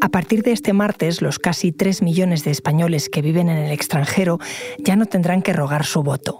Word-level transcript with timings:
A 0.00 0.08
partir 0.08 0.42
de 0.42 0.52
este 0.52 0.72
martes, 0.72 1.22
los 1.22 1.38
casi 1.38 1.72
3 1.72 2.02
millones 2.02 2.44
de 2.44 2.50
españoles 2.50 3.08
que 3.08 3.22
viven 3.22 3.48
en 3.48 3.58
el 3.58 3.72
extranjero 3.72 4.38
ya 4.78 4.96
no 4.96 5.06
tendrán 5.06 5.42
que 5.42 5.52
rogar 5.52 5.84
su 5.84 6.02
voto. 6.02 6.38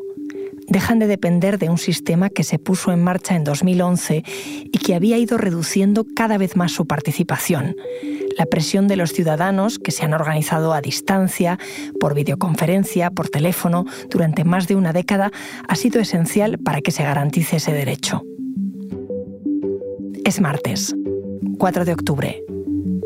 Dejan 0.66 0.98
de 0.98 1.06
depender 1.06 1.58
de 1.58 1.68
un 1.68 1.78
sistema 1.78 2.30
que 2.30 2.42
se 2.42 2.58
puso 2.58 2.90
en 2.90 3.02
marcha 3.02 3.36
en 3.36 3.44
2011 3.44 4.22
y 4.26 4.78
que 4.78 4.94
había 4.94 5.18
ido 5.18 5.36
reduciendo 5.36 6.06
cada 6.16 6.38
vez 6.38 6.56
más 6.56 6.72
su 6.72 6.86
participación. 6.86 7.76
La 8.38 8.46
presión 8.46 8.88
de 8.88 8.96
los 8.96 9.12
ciudadanos, 9.12 9.78
que 9.78 9.90
se 9.90 10.04
han 10.04 10.14
organizado 10.14 10.72
a 10.72 10.80
distancia, 10.80 11.58
por 12.00 12.14
videoconferencia, 12.14 13.10
por 13.10 13.28
teléfono, 13.28 13.84
durante 14.10 14.44
más 14.44 14.66
de 14.66 14.74
una 14.74 14.92
década, 14.92 15.30
ha 15.68 15.76
sido 15.76 16.00
esencial 16.00 16.58
para 16.58 16.80
que 16.80 16.90
se 16.90 17.04
garantice 17.04 17.56
ese 17.56 17.72
derecho. 17.72 18.22
Es 20.24 20.40
martes, 20.40 20.96
4 21.58 21.84
de 21.84 21.92
octubre. 21.92 22.53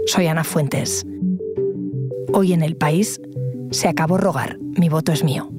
Soy 0.09 0.27
Ana 0.27 0.43
Fuentes. 0.43 1.05
Hoy 2.33 2.55
en 2.55 2.63
el 2.63 2.77
país 2.77 3.21
se 3.71 3.89
acabó 3.89 4.17
rogar, 4.17 4.57
mi 4.59 4.89
voto 4.89 5.13
es 5.13 5.23
mío. 5.23 5.51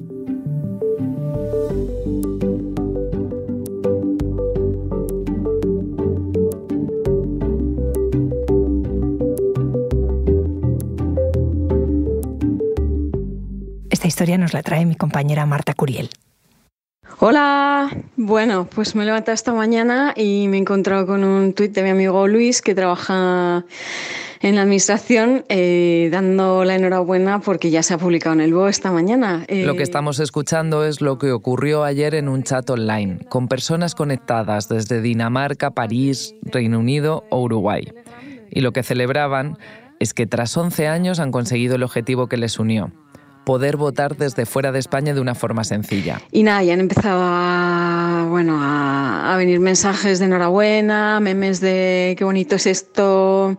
Esta 13.88 14.08
historia 14.08 14.36
nos 14.36 14.52
la 14.52 14.64
trae 14.64 14.84
mi 14.84 14.96
compañera 14.96 15.46
Marta 15.46 15.74
Curiel. 15.74 16.10
Hola, 17.20 17.88
bueno, 18.16 18.66
pues 18.74 18.96
me 18.96 19.04
he 19.04 19.06
levantado 19.06 19.34
esta 19.34 19.52
mañana 19.52 20.12
y 20.16 20.48
me 20.48 20.56
he 20.56 20.60
encontrado 20.60 21.06
con 21.06 21.22
un 21.22 21.52
tuit 21.52 21.72
de 21.72 21.84
mi 21.84 21.90
amigo 21.90 22.26
Luis 22.26 22.62
que 22.62 22.74
trabaja 22.74 23.64
en 24.40 24.54
la 24.56 24.62
administración 24.62 25.44
eh, 25.48 26.08
dando 26.10 26.64
la 26.64 26.74
enhorabuena 26.74 27.40
porque 27.40 27.70
ya 27.70 27.82
se 27.82 27.94
ha 27.94 27.98
publicado 27.98 28.34
en 28.34 28.40
el 28.40 28.54
BO 28.54 28.68
esta 28.68 28.90
mañana. 28.90 29.44
Lo 29.48 29.74
que 29.74 29.80
eh, 29.80 29.82
estamos 29.82 30.18
escuchando 30.18 30.84
es 30.84 31.00
lo 31.00 31.18
que 31.18 31.30
ocurrió 31.32 31.84
ayer 31.84 32.14
en 32.14 32.28
un 32.28 32.42
chat 32.42 32.68
online, 32.70 33.18
con 33.28 33.48
personas 33.48 33.94
conectadas 33.94 34.68
desde 34.68 35.02
Dinamarca, 35.02 35.72
París, 35.72 36.34
Reino 36.42 36.78
Unido 36.78 37.24
o 37.30 37.42
Uruguay. 37.42 37.92
Y 38.50 38.60
lo 38.60 38.72
que 38.72 38.82
celebraban 38.82 39.58
es 39.98 40.14
que 40.14 40.26
tras 40.26 40.56
11 40.56 40.88
años 40.88 41.20
han 41.20 41.30
conseguido 41.30 41.76
el 41.76 41.82
objetivo 41.82 42.26
que 42.26 42.38
les 42.38 42.58
unió, 42.58 42.90
poder 43.44 43.76
votar 43.76 44.16
desde 44.16 44.46
fuera 44.46 44.72
de 44.72 44.78
España 44.78 45.12
de 45.12 45.20
una 45.20 45.34
forma 45.34 45.64
sencilla. 45.64 46.22
Y 46.32 46.42
nada, 46.42 46.62
ya 46.62 46.72
han 46.72 46.80
empezado 46.80 47.20
a, 47.22 48.26
bueno, 48.28 48.58
a, 48.58 49.34
venir 49.36 49.60
mensajes 49.60 50.18
de 50.18 50.24
enhorabuena, 50.24 51.20
memes 51.20 51.60
de 51.60 52.14
qué 52.16 52.24
bonito 52.24 52.56
es 52.56 52.66
esto. 52.66 53.58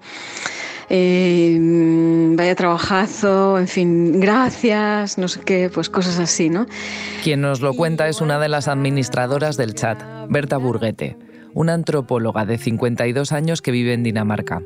Eh, 0.94 1.58
vaya 2.36 2.54
trabajazo, 2.54 3.58
en 3.58 3.70
fin, 3.70 4.20
gracias, 4.20 5.18
no 5.18 5.30
sé 5.30 5.40
qué, 5.40 5.72
pues 5.74 5.90
cosas 5.90 6.20
así, 6.20 6.50
¿no? 6.50 6.66
Quien 7.24 7.40
nos 7.40 7.62
lo 7.62 7.74
cuenta 7.74 8.10
es 8.10 8.20
una 8.20 8.40
de 8.40 8.50
las 8.50 8.68
administradoras 8.68 9.56
del 9.56 9.74
chat, 9.74 10.04
Berta 10.28 10.58
Burguete, 10.58 11.16
una 11.54 11.76
antropóloga 11.76 12.44
de 12.44 12.58
52 12.58 13.32
años 13.32 13.62
que 13.62 13.72
vive 13.72 13.94
en 13.94 14.04
Dinamarca. 14.04 14.64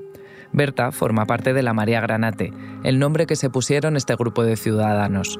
Berta 0.51 0.91
forma 0.91 1.27
parte 1.27 1.53
de 1.53 1.61
la 1.61 1.73
María 1.73 2.01
Granate, 2.01 2.51
el 2.83 2.97
nombre 2.97 3.27
que 3.27 3.35
se 3.35 3.51
pusieron 3.51 3.95
este 3.95 4.15
grupo 4.15 4.43
de 4.43 4.57
ciudadanos. 4.57 5.39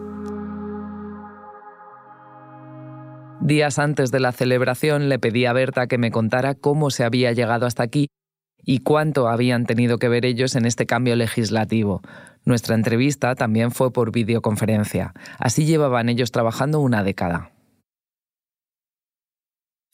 Días 3.41 3.79
antes 3.79 4.11
de 4.11 4.19
la 4.19 4.31
celebración 4.31 5.09
le 5.09 5.17
pedí 5.17 5.47
a 5.47 5.53
Berta 5.53 5.87
que 5.87 5.97
me 5.97 6.11
contara 6.11 6.53
cómo 6.53 6.91
se 6.91 7.03
había 7.03 7.31
llegado 7.31 7.65
hasta 7.65 7.81
aquí 7.81 8.07
y 8.65 8.79
cuánto 8.79 9.27
habían 9.27 9.65
tenido 9.65 9.97
que 9.99 10.09
ver 10.09 10.25
ellos 10.25 10.55
en 10.55 10.65
este 10.65 10.85
cambio 10.85 11.15
legislativo. 11.15 12.01
Nuestra 12.43 12.75
entrevista 12.75 13.35
también 13.35 13.71
fue 13.71 13.91
por 13.91 14.11
videoconferencia. 14.11 15.13
Así 15.39 15.65
llevaban 15.65 16.09
ellos 16.09 16.31
trabajando 16.31 16.79
una 16.79 17.03
década. 17.03 17.51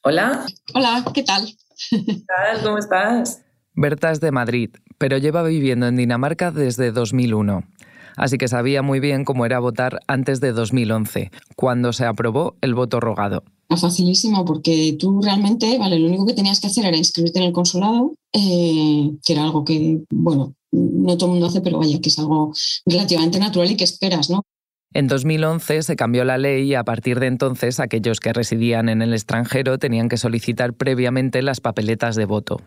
Hola. 0.03 0.45
Hola, 0.73 1.05
¿qué 1.13 1.23
tal? 1.23 1.47
¿Qué 1.89 2.23
tal? 2.25 2.63
¿Cómo 2.63 2.77
estás? 2.77 3.43
Berta 3.73 4.11
es 4.11 4.19
de 4.19 4.31
Madrid, 4.31 4.71
pero 4.97 5.17
lleva 5.17 5.43
viviendo 5.43 5.87
en 5.87 5.95
Dinamarca 5.95 6.51
desde 6.51 6.91
2001. 6.91 7.63
Así 8.17 8.37
que 8.37 8.47
sabía 8.47 8.81
muy 8.81 8.99
bien 8.99 9.23
cómo 9.23 9.45
era 9.45 9.59
votar 9.59 9.99
antes 10.07 10.41
de 10.41 10.51
2011, 10.51 11.31
cuando 11.55 11.93
se 11.93 12.05
aprobó 12.05 12.55
el 12.61 12.73
voto 12.73 12.99
rogado. 12.99 13.43
Facilísimo, 13.77 14.43
porque 14.43 14.95
tú 14.99 15.21
realmente, 15.21 15.77
vale, 15.77 15.97
lo 15.97 16.07
único 16.07 16.25
que 16.25 16.33
tenías 16.33 16.59
que 16.59 16.67
hacer 16.67 16.85
era 16.85 16.97
inscribirte 16.97 17.39
en 17.39 17.45
el 17.45 17.53
consulado, 17.53 18.13
eh, 18.33 19.11
que 19.23 19.33
era 19.33 19.43
algo 19.43 19.63
que, 19.63 20.01
bueno, 20.09 20.53
no 20.71 21.17
todo 21.17 21.27
el 21.27 21.31
mundo 21.33 21.47
hace, 21.47 21.61
pero 21.61 21.79
vaya, 21.79 21.99
que 21.99 22.09
es 22.09 22.19
algo 22.19 22.53
relativamente 22.85 23.39
natural 23.39 23.71
y 23.71 23.77
que 23.77 23.83
esperas, 23.83 24.29
¿no? 24.29 24.43
En 24.93 25.07
2011 25.07 25.83
se 25.83 25.95
cambió 25.95 26.25
la 26.25 26.37
ley 26.37 26.63
y 26.63 26.75
a 26.75 26.83
partir 26.83 27.21
de 27.21 27.27
entonces 27.27 27.79
aquellos 27.79 28.19
que 28.19 28.33
residían 28.33 28.89
en 28.89 29.01
el 29.01 29.13
extranjero 29.13 29.77
tenían 29.77 30.09
que 30.09 30.17
solicitar 30.17 30.73
previamente 30.73 31.41
las 31.41 31.61
papeletas 31.61 32.17
de 32.17 32.25
voto 32.25 32.61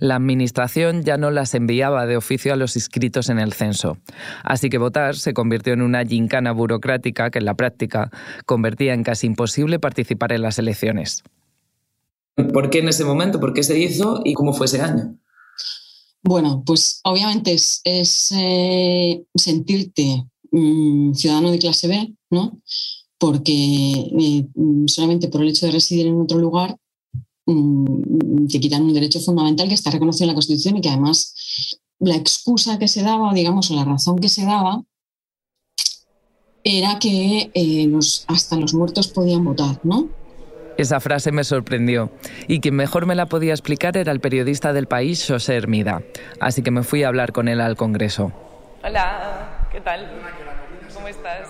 la 0.00 0.16
Administración 0.16 1.04
ya 1.04 1.16
no 1.18 1.30
las 1.30 1.54
enviaba 1.54 2.06
de 2.06 2.16
oficio 2.16 2.52
a 2.52 2.56
los 2.56 2.74
inscritos 2.74 3.28
en 3.28 3.38
el 3.38 3.52
censo. 3.52 3.98
Así 4.42 4.70
que 4.70 4.78
votar 4.78 5.14
se 5.14 5.34
convirtió 5.34 5.74
en 5.74 5.82
una 5.82 6.04
gincana 6.04 6.52
burocrática 6.52 7.30
que 7.30 7.38
en 7.38 7.44
la 7.44 7.54
práctica 7.54 8.10
convertía 8.46 8.94
en 8.94 9.04
casi 9.04 9.26
imposible 9.26 9.78
participar 9.78 10.32
en 10.32 10.42
las 10.42 10.58
elecciones. 10.58 11.22
¿Por 12.34 12.70
qué 12.70 12.78
en 12.78 12.88
ese 12.88 13.04
momento? 13.04 13.38
¿Por 13.38 13.52
qué 13.52 13.62
se 13.62 13.78
hizo 13.78 14.22
y 14.24 14.32
cómo 14.34 14.54
fue 14.54 14.66
ese 14.66 14.80
año? 14.80 15.16
Bueno, 16.22 16.62
pues 16.64 17.00
obviamente 17.04 17.52
es, 17.52 18.32
eh, 18.36 19.22
sentirte 19.34 20.24
mm, 20.50 21.12
ciudadano 21.14 21.50
de 21.50 21.58
clase 21.58 21.88
B, 21.88 22.14
¿no? 22.30 22.58
Porque 23.18 23.52
eh, 23.52 24.46
solamente 24.86 25.28
por 25.28 25.42
el 25.42 25.48
hecho 25.48 25.66
de 25.66 25.72
residir 25.72 26.06
en 26.06 26.20
otro 26.20 26.38
lugar 26.38 26.76
Mm, 27.50 28.46
te 28.46 28.60
quitan 28.60 28.82
un 28.82 28.94
derecho 28.94 29.20
fundamental 29.20 29.68
que 29.68 29.74
está 29.74 29.90
reconocido 29.90 30.24
en 30.24 30.28
la 30.28 30.34
Constitución 30.34 30.76
y 30.76 30.80
que 30.80 30.88
además 30.88 31.34
la 31.98 32.14
excusa 32.14 32.78
que 32.78 32.86
se 32.86 33.02
daba, 33.02 33.32
digamos, 33.34 33.70
o 33.70 33.74
la 33.74 33.84
razón 33.84 34.18
que 34.18 34.28
se 34.28 34.44
daba, 34.44 34.82
era 36.62 36.98
que 36.98 37.50
eh, 37.52 37.92
hasta 38.28 38.56
los 38.56 38.74
muertos 38.74 39.08
podían 39.08 39.44
votar, 39.44 39.80
¿no? 39.82 40.08
Esa 40.76 41.00
frase 41.00 41.32
me 41.32 41.44
sorprendió 41.44 42.10
y 42.48 42.60
quien 42.60 42.76
mejor 42.76 43.04
me 43.04 43.14
la 43.14 43.26
podía 43.26 43.52
explicar 43.52 43.96
era 43.96 44.12
el 44.12 44.20
periodista 44.20 44.72
del 44.72 44.86
país, 44.86 45.26
José 45.26 45.56
Hermida. 45.56 46.02
Así 46.38 46.62
que 46.62 46.70
me 46.70 46.82
fui 46.82 47.02
a 47.02 47.08
hablar 47.08 47.32
con 47.32 47.48
él 47.48 47.60
al 47.60 47.76
Congreso. 47.76 48.32
Hola, 48.82 49.68
¿qué 49.72 49.80
tal? 49.80 50.08
¿Cómo 50.94 51.08
estás? 51.08 51.48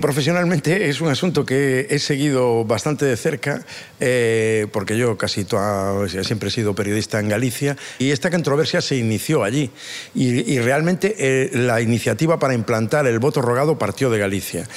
Profesionalmente 0.00 0.88
es 0.88 1.00
un 1.00 1.08
asunto 1.08 1.44
que 1.44 1.88
he 1.90 1.98
seguido 1.98 2.64
bastante 2.64 3.04
de 3.04 3.16
cerca, 3.16 3.64
eh, 3.98 4.68
porque 4.72 4.96
yo 4.96 5.18
casi 5.18 5.44
toda, 5.44 6.08
siempre 6.08 6.50
he 6.50 6.52
sido 6.52 6.74
periodista 6.74 7.18
en 7.18 7.28
Galicia, 7.28 7.76
y 7.98 8.10
esta 8.10 8.30
controversia 8.30 8.80
se 8.80 8.96
inició 8.96 9.42
allí. 9.42 9.70
Y, 10.14 10.58
realmente 10.60 11.14
eh, 11.18 11.50
la 11.52 11.80
iniciativa 11.80 12.38
para 12.38 12.54
implantar 12.54 13.06
el 13.06 13.18
voto 13.18 13.42
rogado 13.42 13.78
partió 13.78 14.10
de 14.10 14.18
Galicia. 14.18 14.68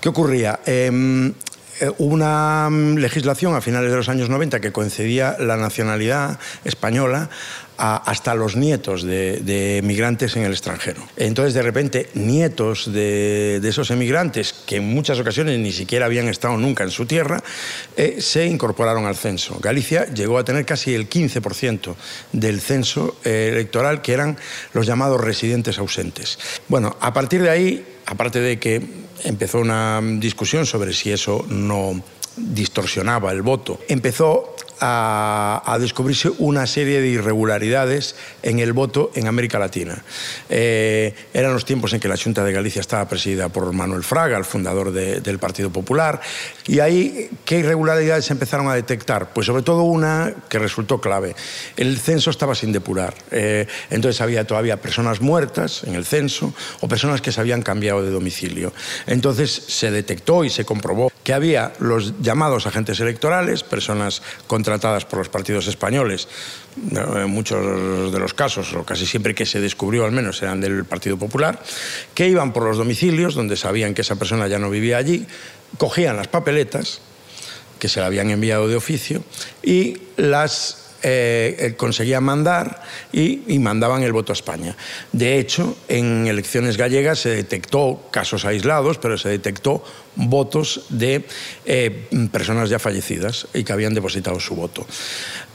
¿Qué 0.00 0.08
ocurría? 0.08 0.60
Em, 0.66 1.32
eh, 1.80 1.90
una 1.98 2.68
legislación 2.70 3.54
a 3.54 3.60
finales 3.60 3.90
de 3.90 3.96
los 3.96 4.08
años 4.08 4.28
90 4.28 4.60
que 4.60 4.72
concedía 4.72 5.36
la 5.38 5.56
nacionalidad 5.56 6.38
española 6.64 7.30
hasta 7.80 8.34
los 8.34 8.56
nietos 8.56 9.02
de, 9.02 9.78
emigrantes 9.78 10.36
en 10.36 10.44
el 10.44 10.52
extranjero. 10.52 11.02
Entonces, 11.16 11.54
de 11.54 11.62
repente, 11.62 12.10
nietos 12.14 12.92
de, 12.92 13.56
esos 13.64 13.90
emigrantes, 13.90 14.52
que 14.52 14.76
en 14.76 14.84
muchas 14.84 15.18
ocasiones 15.18 15.58
ni 15.58 15.72
siquiera 15.72 16.06
habían 16.06 16.28
estado 16.28 16.58
nunca 16.58 16.84
en 16.84 16.90
su 16.90 17.06
tierra, 17.06 17.42
eh, 17.96 18.16
se 18.20 18.44
incorporaron 18.46 19.06
al 19.06 19.16
censo. 19.16 19.58
Galicia 19.60 20.04
llegó 20.12 20.36
a 20.36 20.44
tener 20.44 20.66
casi 20.66 20.94
el 20.94 21.08
15% 21.08 21.94
del 22.32 22.60
censo 22.60 23.16
eh, 23.24 23.48
electoral, 23.50 24.02
que 24.02 24.12
eran 24.12 24.36
los 24.74 24.86
llamados 24.86 25.20
residentes 25.20 25.78
ausentes. 25.78 26.38
Bueno, 26.68 26.96
a 27.00 27.14
partir 27.14 27.42
de 27.42 27.50
ahí, 27.50 27.86
aparte 28.04 28.40
de 28.40 28.58
que 28.58 28.82
empezó 29.24 29.58
una 29.58 30.00
discusión 30.02 30.66
sobre 30.66 30.92
si 30.92 31.10
eso 31.10 31.44
no 31.48 32.02
distorsionaba 32.36 33.32
el 33.32 33.42
voto, 33.42 33.80
empezó 33.88 34.54
a, 34.80 35.76
descubrirse 35.80 36.30
una 36.38 36.66
serie 36.66 37.00
de 37.00 37.08
irregularidades 37.08 38.14
en 38.42 38.58
el 38.58 38.72
voto 38.72 39.10
en 39.14 39.26
América 39.26 39.58
Latina. 39.58 40.02
Eh, 40.48 41.14
eran 41.32 41.52
los 41.52 41.64
tiempos 41.64 41.92
en 41.92 42.00
que 42.00 42.08
la 42.08 42.16
Junta 42.16 42.44
de 42.44 42.52
Galicia 42.52 42.80
estaba 42.80 43.08
presidida 43.08 43.48
por 43.48 43.72
Manuel 43.72 44.02
Fraga, 44.02 44.36
el 44.36 44.44
fundador 44.44 44.92
del 44.92 45.38
Partido 45.38 45.70
Popular, 45.70 46.20
y 46.66 46.80
ahí, 46.80 47.30
¿qué 47.44 47.58
irregularidades 47.58 48.26
se 48.26 48.32
empezaron 48.32 48.68
a 48.68 48.74
detectar? 48.74 49.32
Pues 49.32 49.46
sobre 49.46 49.62
todo 49.62 49.82
una 49.82 50.34
que 50.48 50.58
resultó 50.58 51.00
clave. 51.00 51.34
El 51.76 51.98
censo 51.98 52.30
estaba 52.30 52.54
sin 52.54 52.72
depurar. 52.72 53.14
Eh, 53.30 53.66
entonces 53.90 54.20
había 54.20 54.46
todavía 54.46 54.76
personas 54.76 55.20
muertas 55.20 55.84
en 55.84 55.94
el 55.94 56.04
censo 56.04 56.54
o 56.80 56.88
personas 56.88 57.20
que 57.20 57.32
se 57.32 57.40
habían 57.40 57.62
cambiado 57.62 58.02
de 58.02 58.10
domicilio. 58.10 58.72
Entonces 59.06 59.50
se 59.50 59.90
detectó 59.90 60.44
y 60.44 60.50
se 60.50 60.64
comprobó 60.64 61.10
que 61.24 61.32
había 61.32 61.72
los 61.78 62.20
llamados 62.20 62.66
agentes 62.66 63.00
electorales, 63.00 63.62
personas 63.62 64.22
contra 64.46 64.69
contratadas 64.70 65.04
por 65.04 65.18
los 65.18 65.28
partidos 65.28 65.66
españoles, 65.66 66.28
en 66.76 67.28
muchos 67.28 68.12
de 68.12 68.18
los 68.20 68.34
casos, 68.34 68.72
o 68.74 68.84
casi 68.84 69.04
siempre 69.04 69.34
que 69.34 69.44
se 69.44 69.60
descubrió 69.60 70.04
al 70.04 70.12
menos, 70.12 70.40
eran 70.42 70.60
del 70.60 70.84
Partido 70.84 71.18
Popular, 71.18 71.58
que 72.14 72.28
iban 72.28 72.52
por 72.52 72.62
los 72.62 72.78
domicilios 72.78 73.34
donde 73.34 73.56
sabían 73.56 73.94
que 73.94 74.02
esa 74.02 74.14
persona 74.14 74.46
ya 74.46 74.60
no 74.60 74.70
vivía 74.70 74.96
allí, 74.96 75.26
cogían 75.76 76.16
las 76.16 76.28
papeletas 76.28 77.00
que 77.80 77.88
se 77.88 77.98
le 77.98 78.06
habían 78.06 78.30
enviado 78.30 78.68
de 78.68 78.76
oficio 78.76 79.24
y 79.60 79.98
las 80.16 80.94
eh, 81.02 81.56
eh, 81.58 81.74
conseguían 81.76 82.22
mandar 82.22 82.82
y, 83.10 83.42
y, 83.48 83.58
mandaban 83.58 84.02
el 84.02 84.12
voto 84.12 84.32
a 84.32 84.34
España. 84.34 84.76
De 85.10 85.38
hecho, 85.38 85.76
en 85.88 86.26
elecciones 86.26 86.76
gallegas 86.76 87.20
se 87.20 87.30
detectó 87.30 88.06
casos 88.12 88.44
aislados, 88.44 88.98
pero 88.98 89.16
se 89.16 89.30
detectó 89.30 89.82
votos 90.16 90.86
de 90.88 91.24
eh, 91.64 92.08
personas 92.32 92.68
ya 92.68 92.78
fallecidas 92.78 93.46
y 93.54 93.64
que 93.64 93.72
habían 93.72 93.94
depositado 93.94 94.38
su 94.40 94.54
voto. 94.54 94.86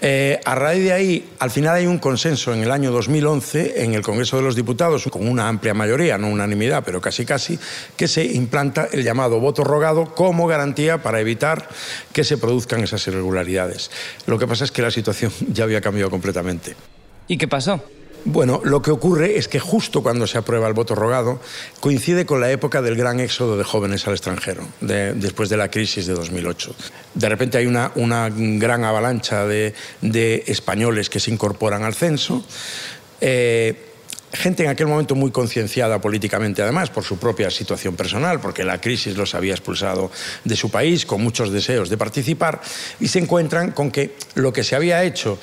Eh, 0.02 0.40
a 0.44 0.56
raíz 0.56 0.84
de 0.84 0.94
ahí, 0.94 1.30
al 1.40 1.52
final 1.52 1.76
hay 1.76 1.88
un 1.88 2.00
consenso 2.00 2.54
en 2.54 2.62
el 2.62 2.72
año 2.72 2.92
2011 2.92 3.84
en 3.84 3.94
el 3.94 4.02
Congreso 4.02 4.38
de 4.38 4.44
los 4.44 4.56
Diputados, 4.56 5.06
con 5.10 5.28
una 5.28 5.48
amplia 5.48 5.74
mayoría, 5.74 6.18
no 6.18 6.28
unanimidad, 6.28 6.84
pero 6.84 7.00
casi 7.00 7.26
casi, 7.26 7.58
que 7.96 8.08
se 8.08 8.26
implanta 8.26 8.88
el 8.92 9.04
llamado 9.04 9.40
voto 9.40 9.64
rogado 9.64 10.14
como 10.14 10.48
garantía 10.48 11.02
para 11.02 11.20
evitar 11.20 11.70
que 12.12 12.24
se 12.24 12.38
produzcan 12.38 12.84
esas 12.84 13.08
irregularidades. 13.08 13.90
Lo 14.26 14.38
que 14.38 14.48
pasa 14.48 14.66
es 14.66 14.72
que 14.72 14.82
la 14.82 14.92
situación 14.92 15.32
ya 15.54 15.64
había 15.64 15.82
cambiado 15.82 16.10
completamente. 16.10 16.76
¿Y 17.28 17.38
qué 17.38 17.48
pasó? 17.48 17.82
Bueno, 18.28 18.60
lo 18.64 18.82
que 18.82 18.90
ocurre 18.90 19.38
es 19.38 19.48
que 19.48 19.60
justo 19.60 20.02
cuando 20.02 20.26
se 20.26 20.40
aprueba 20.40 20.68
el 20.68 20.74
voto 20.74 20.96
rogado 20.96 21.40
coincide 21.80 22.26
con 22.26 22.42
la 22.42 22.50
época 22.50 22.82
del 22.82 22.96
gran 22.96 23.20
éxodo 23.20 23.56
de 23.56 23.64
jóvenes 23.64 24.08
al 24.08 24.14
extranjero, 24.14 24.68
después 24.82 25.48
de 25.48 25.58
la 25.58 25.70
crisis 25.70 26.08
de 26.08 26.14
2008. 26.14 26.76
De 27.14 27.30
repente 27.30 27.60
hay 27.60 27.68
una, 27.68 27.92
gran 28.34 28.84
avalancha 28.84 29.46
de, 29.46 29.76
españoles 30.48 31.12
que 31.12 31.20
se 31.20 31.30
incorporan 31.30 31.84
al 31.84 31.94
censo. 31.94 32.44
Eh, 33.22 33.92
gente 34.34 34.64
en 34.64 34.70
aquel 34.70 34.88
momento 34.88 35.16
muy 35.16 35.32
concienciada 35.32 36.02
políticamente, 36.02 36.62
además, 36.62 36.90
por 36.90 37.04
su 37.04 37.18
propia 37.18 37.50
situación 37.50 37.96
personal, 37.96 38.40
porque 38.40 38.64
la 38.64 38.82
crisis 38.82 39.16
los 39.16 39.36
había 39.36 39.54
expulsado 39.54 40.12
de 40.44 40.56
su 40.56 40.70
país, 40.70 41.06
con 41.06 41.22
muchos 41.22 41.52
deseos 41.52 41.90
de 41.90 41.98
participar, 41.98 42.62
y 43.00 43.08
se 43.08 43.20
encuentran 43.20 43.72
con 43.72 43.92
que 43.92 44.16
lo 44.34 44.52
que 44.52 44.64
se 44.64 44.76
había 44.76 45.04
hecho 45.04 45.38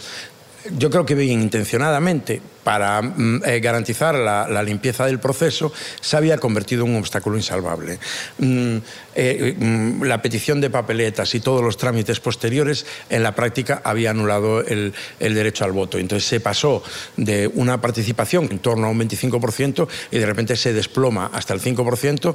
yo 0.70 0.90
creo 0.90 1.04
que 1.04 1.14
bien 1.14 1.42
intencionadamente, 1.42 2.40
para 2.64 3.02
mm, 3.02 3.42
eh, 3.44 3.60
garantizar 3.60 4.14
la, 4.14 4.62
limpieza 4.62 5.06
del 5.06 5.18
proceso, 5.18 5.72
se 6.00 6.16
había 6.16 6.38
convertido 6.38 6.84
en 6.84 6.92
un 6.92 6.96
obstáculo 6.98 7.36
insalvable. 7.36 7.98
Mm, 8.38 8.76
eh, 9.14 9.56
mm, 9.58 10.02
la 10.04 10.22
petición 10.22 10.60
de 10.60 10.70
papeletas 10.70 11.34
y 11.34 11.40
todos 11.40 11.62
los 11.62 11.76
trámites 11.76 12.20
posteriores, 12.20 12.86
en 13.10 13.22
la 13.22 13.34
práctica, 13.34 13.82
había 13.84 14.10
anulado 14.10 14.60
el, 14.60 14.94
el, 15.18 15.34
derecho 15.34 15.64
al 15.64 15.72
voto. 15.72 15.98
Entonces 15.98 16.28
se 16.28 16.40
pasó 16.40 16.82
de 17.16 17.48
una 17.48 17.80
participación 17.80 18.48
en 18.50 18.60
torno 18.60 18.86
a 18.86 18.90
un 18.90 19.00
25% 19.00 19.88
y 20.10 20.18
de 20.18 20.26
repente 20.26 20.56
se 20.56 20.72
desploma 20.72 21.30
hasta 21.32 21.54
el 21.54 21.60
5% 21.60 22.34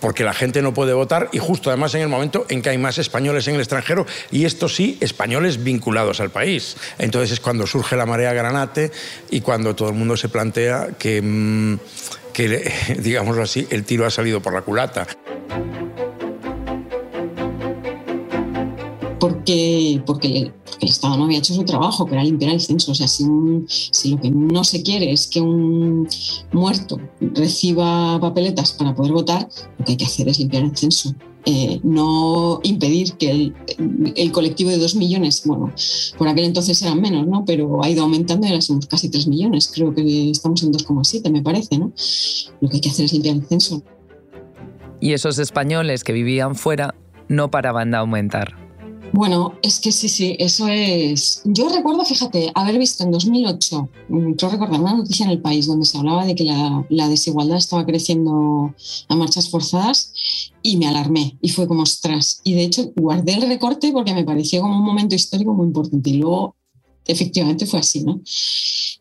porque 0.00 0.24
la 0.24 0.32
gente 0.32 0.62
no 0.62 0.74
puede 0.74 0.92
votar 0.92 1.28
y 1.32 1.38
justo 1.38 1.70
además 1.70 1.94
en 1.94 2.02
el 2.02 2.08
momento 2.08 2.46
en 2.48 2.62
que 2.62 2.70
hay 2.70 2.78
más 2.78 2.98
españoles 2.98 3.48
en 3.48 3.54
el 3.54 3.60
extranjero 3.60 4.06
y 4.30 4.44
esto 4.44 4.68
sí, 4.68 4.98
españoles 5.00 5.62
vinculados 5.62 6.20
al 6.20 6.30
país. 6.30 6.76
Entonces 6.98 7.32
es 7.32 7.40
cuando 7.40 7.66
surge 7.66 7.96
la 7.96 8.06
marea 8.06 8.32
granate 8.32 8.90
y 9.30 9.40
cuando 9.40 9.74
todo 9.74 9.88
el 9.88 9.94
mundo 9.94 10.16
se 10.16 10.28
plantea 10.28 10.90
que, 10.98 11.20
mm, 11.22 11.78
que 12.32 12.72
digámoslo 12.98 13.42
así, 13.42 13.66
el 13.70 13.84
tiro 13.84 14.06
ha 14.06 14.10
salido 14.10 14.40
por 14.40 14.52
la 14.52 14.62
culata. 14.62 15.06
porque, 19.18 20.02
porque, 20.06 20.52
el 20.80 20.88
Estado 20.88 21.16
no 21.16 21.24
había 21.24 21.38
hecho 21.38 21.54
su 21.54 21.64
trabajo, 21.64 22.06
que 22.06 22.14
era 22.14 22.24
limpiar 22.24 22.52
el 22.52 22.60
censo. 22.60 22.92
O 22.92 22.94
sea, 22.94 23.08
si, 23.08 23.24
si 23.66 24.10
lo 24.10 24.20
que 24.20 24.30
no 24.30 24.64
se 24.64 24.82
quiere 24.82 25.12
es 25.12 25.26
que 25.26 25.40
un 25.40 26.08
muerto 26.52 26.98
reciba 27.20 28.18
papeletas 28.20 28.72
para 28.72 28.94
poder 28.94 29.12
votar, 29.12 29.48
lo 29.78 29.84
que 29.84 29.92
hay 29.92 29.96
que 29.96 30.04
hacer 30.04 30.28
es 30.28 30.38
limpiar 30.38 30.64
el 30.64 30.76
censo. 30.76 31.14
Eh, 31.48 31.78
no 31.84 32.58
impedir 32.64 33.12
que 33.12 33.30
el, 33.30 33.54
el, 34.16 34.32
colectivo 34.32 34.68
de 34.68 34.78
dos 34.78 34.96
millones, 34.96 35.42
bueno, 35.44 35.72
por 36.18 36.26
aquel 36.26 36.44
entonces 36.44 36.82
eran 36.82 37.00
menos, 37.00 37.24
¿no? 37.28 37.44
Pero 37.44 37.84
ha 37.84 37.88
ido 37.88 38.02
aumentando 38.02 38.48
y 38.48 38.50
ahora 38.50 38.60
somos 38.60 38.86
casi 38.86 39.08
tres 39.10 39.28
millones. 39.28 39.70
Creo 39.72 39.94
que 39.94 40.30
estamos 40.30 40.64
en 40.64 40.72
2,7, 40.72 41.30
me 41.30 41.42
parece, 41.42 41.78
¿no? 41.78 41.92
Lo 42.60 42.68
que 42.68 42.76
hay 42.76 42.80
que 42.80 42.90
hacer 42.90 43.04
es 43.04 43.12
limpiar 43.12 43.36
el 43.36 43.46
censo. 43.46 43.80
Y 45.00 45.12
esos 45.12 45.38
españoles 45.38 46.02
que 46.02 46.12
vivían 46.12 46.56
fuera 46.56 46.96
no 47.28 47.48
paraban 47.48 47.92
de 47.92 47.98
aumentar. 47.98 48.65
Bueno, 49.12 49.54
es 49.62 49.80
que 49.80 49.92
sí, 49.92 50.08
sí, 50.08 50.36
eso 50.38 50.68
es. 50.68 51.42
Yo 51.44 51.68
recuerdo, 51.68 52.04
fíjate, 52.04 52.50
haber 52.54 52.78
visto 52.78 53.04
en 53.04 53.10
2008, 53.10 53.88
mm, 54.08 54.32
creo 54.32 54.50
recordar 54.50 54.80
una 54.80 54.94
noticia 54.94 55.24
en 55.24 55.30
el 55.30 55.40
país 55.40 55.66
donde 55.66 55.86
se 55.86 55.98
hablaba 55.98 56.26
de 56.26 56.34
que 56.34 56.44
la, 56.44 57.08
desigualdad 57.08 57.56
estaba 57.56 57.86
creciendo 57.86 58.74
a 59.08 59.16
marchas 59.16 59.48
forzadas 59.48 60.12
y 60.62 60.76
me 60.76 60.86
alarmé 60.86 61.38
y 61.40 61.48
fue 61.50 61.66
como 61.66 61.82
ostras. 61.82 62.40
Y 62.44 62.54
de 62.54 62.64
hecho 62.64 62.92
guardé 62.96 63.34
el 63.34 63.42
recorte 63.42 63.92
porque 63.92 64.14
me 64.14 64.24
pareció 64.24 64.60
como 64.62 64.76
un 64.76 64.84
momento 64.84 65.14
histórico 65.14 65.54
muy 65.54 65.66
importante 65.66 66.10
y 66.10 66.14
luego 66.18 66.56
efectivamente 67.06 67.66
fue 67.66 67.80
así, 67.80 68.02
¿no? 68.02 68.20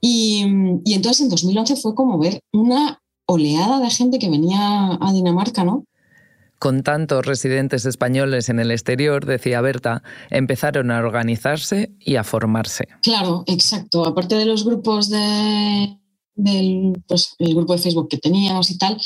Y, 0.02 0.46
y 0.86 0.94
entonces 0.94 1.22
en 1.22 1.30
2011 1.30 1.76
fue 1.78 1.96
como 1.96 2.18
ver 2.20 2.40
una 2.54 3.02
oleada 3.26 3.80
de 3.80 3.90
gente 3.90 4.20
que 4.20 4.30
venía 4.30 4.98
a 5.02 5.14
Dinamarca, 5.14 5.64
¿no? 5.64 5.86
Con 6.60 6.84
tantos 6.84 7.26
residentes 7.26 7.86
españoles 7.86 8.50
en 8.50 8.60
el 8.60 8.72
exterior, 8.72 9.26
decía 9.26 9.62
Berta, 9.62 10.04
empezaron 10.30 10.90
a 10.90 11.00
organizarse 11.00 11.92
y 12.00 12.16
a 12.16 12.24
formarse. 12.24 12.88
Claro, 13.04 13.44
exacto. 13.48 14.06
Aparte 14.06 14.36
de 14.36 14.46
los 14.46 14.66
grupos 14.66 15.10
de, 15.10 15.98
del 16.36 17.02
pues, 17.08 17.36
el 17.40 17.56
grupo 17.56 17.74
de 17.74 17.80
Facebook 17.80 18.10
que 18.10 18.18
teníamos 18.18 18.70
y 18.70 18.78
tal, 18.78 18.98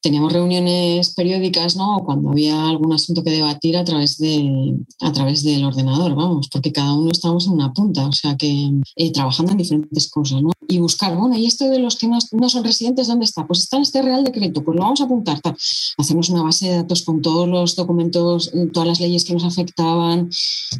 teníamos 0.00 0.32
reuniones 0.32 1.14
periódicas, 1.14 1.76
¿no? 1.76 1.98
Cuando 2.04 2.30
había 2.30 2.68
algún 2.68 2.92
asunto 2.92 3.22
que 3.22 3.30
debatir 3.30 3.76
a 3.76 3.84
través, 3.84 4.18
de, 4.18 4.76
a 5.00 5.12
través 5.12 5.42
del 5.42 5.64
ordenador, 5.64 6.14
vamos, 6.14 6.48
porque 6.48 6.72
cada 6.72 6.94
uno 6.94 7.10
estábamos 7.10 7.46
en 7.46 7.52
una 7.52 7.72
punta, 7.72 8.06
o 8.06 8.12
sea 8.12 8.36
que 8.36 8.70
eh, 8.96 9.12
trabajando 9.12 9.52
en 9.52 9.58
diferentes 9.58 10.08
cosas, 10.08 10.42
¿no? 10.42 10.50
Y 10.68 10.78
buscar, 10.78 11.16
bueno, 11.16 11.36
¿y 11.36 11.46
esto 11.46 11.68
de 11.68 11.78
los 11.78 11.96
que 11.96 12.08
no, 12.08 12.20
son 12.20 12.64
residentes, 12.64 13.08
dónde 13.08 13.24
está? 13.24 13.46
Pues 13.46 13.60
está 13.60 13.76
en 13.76 13.82
este 13.82 14.02
Real 14.02 14.22
Decreto, 14.22 14.62
pues 14.62 14.76
lo 14.76 14.82
vamos 14.82 15.00
a 15.00 15.04
apuntar, 15.04 15.40
tal. 15.40 15.56
Hacemos 15.96 16.28
una 16.28 16.42
base 16.42 16.68
de 16.68 16.76
datos 16.76 17.02
con 17.02 17.22
todos 17.22 17.48
los 17.48 17.74
documentos, 17.74 18.52
todas 18.72 18.88
las 18.88 19.00
leyes 19.00 19.24
que 19.24 19.32
nos 19.32 19.44
afectaban, 19.44 20.28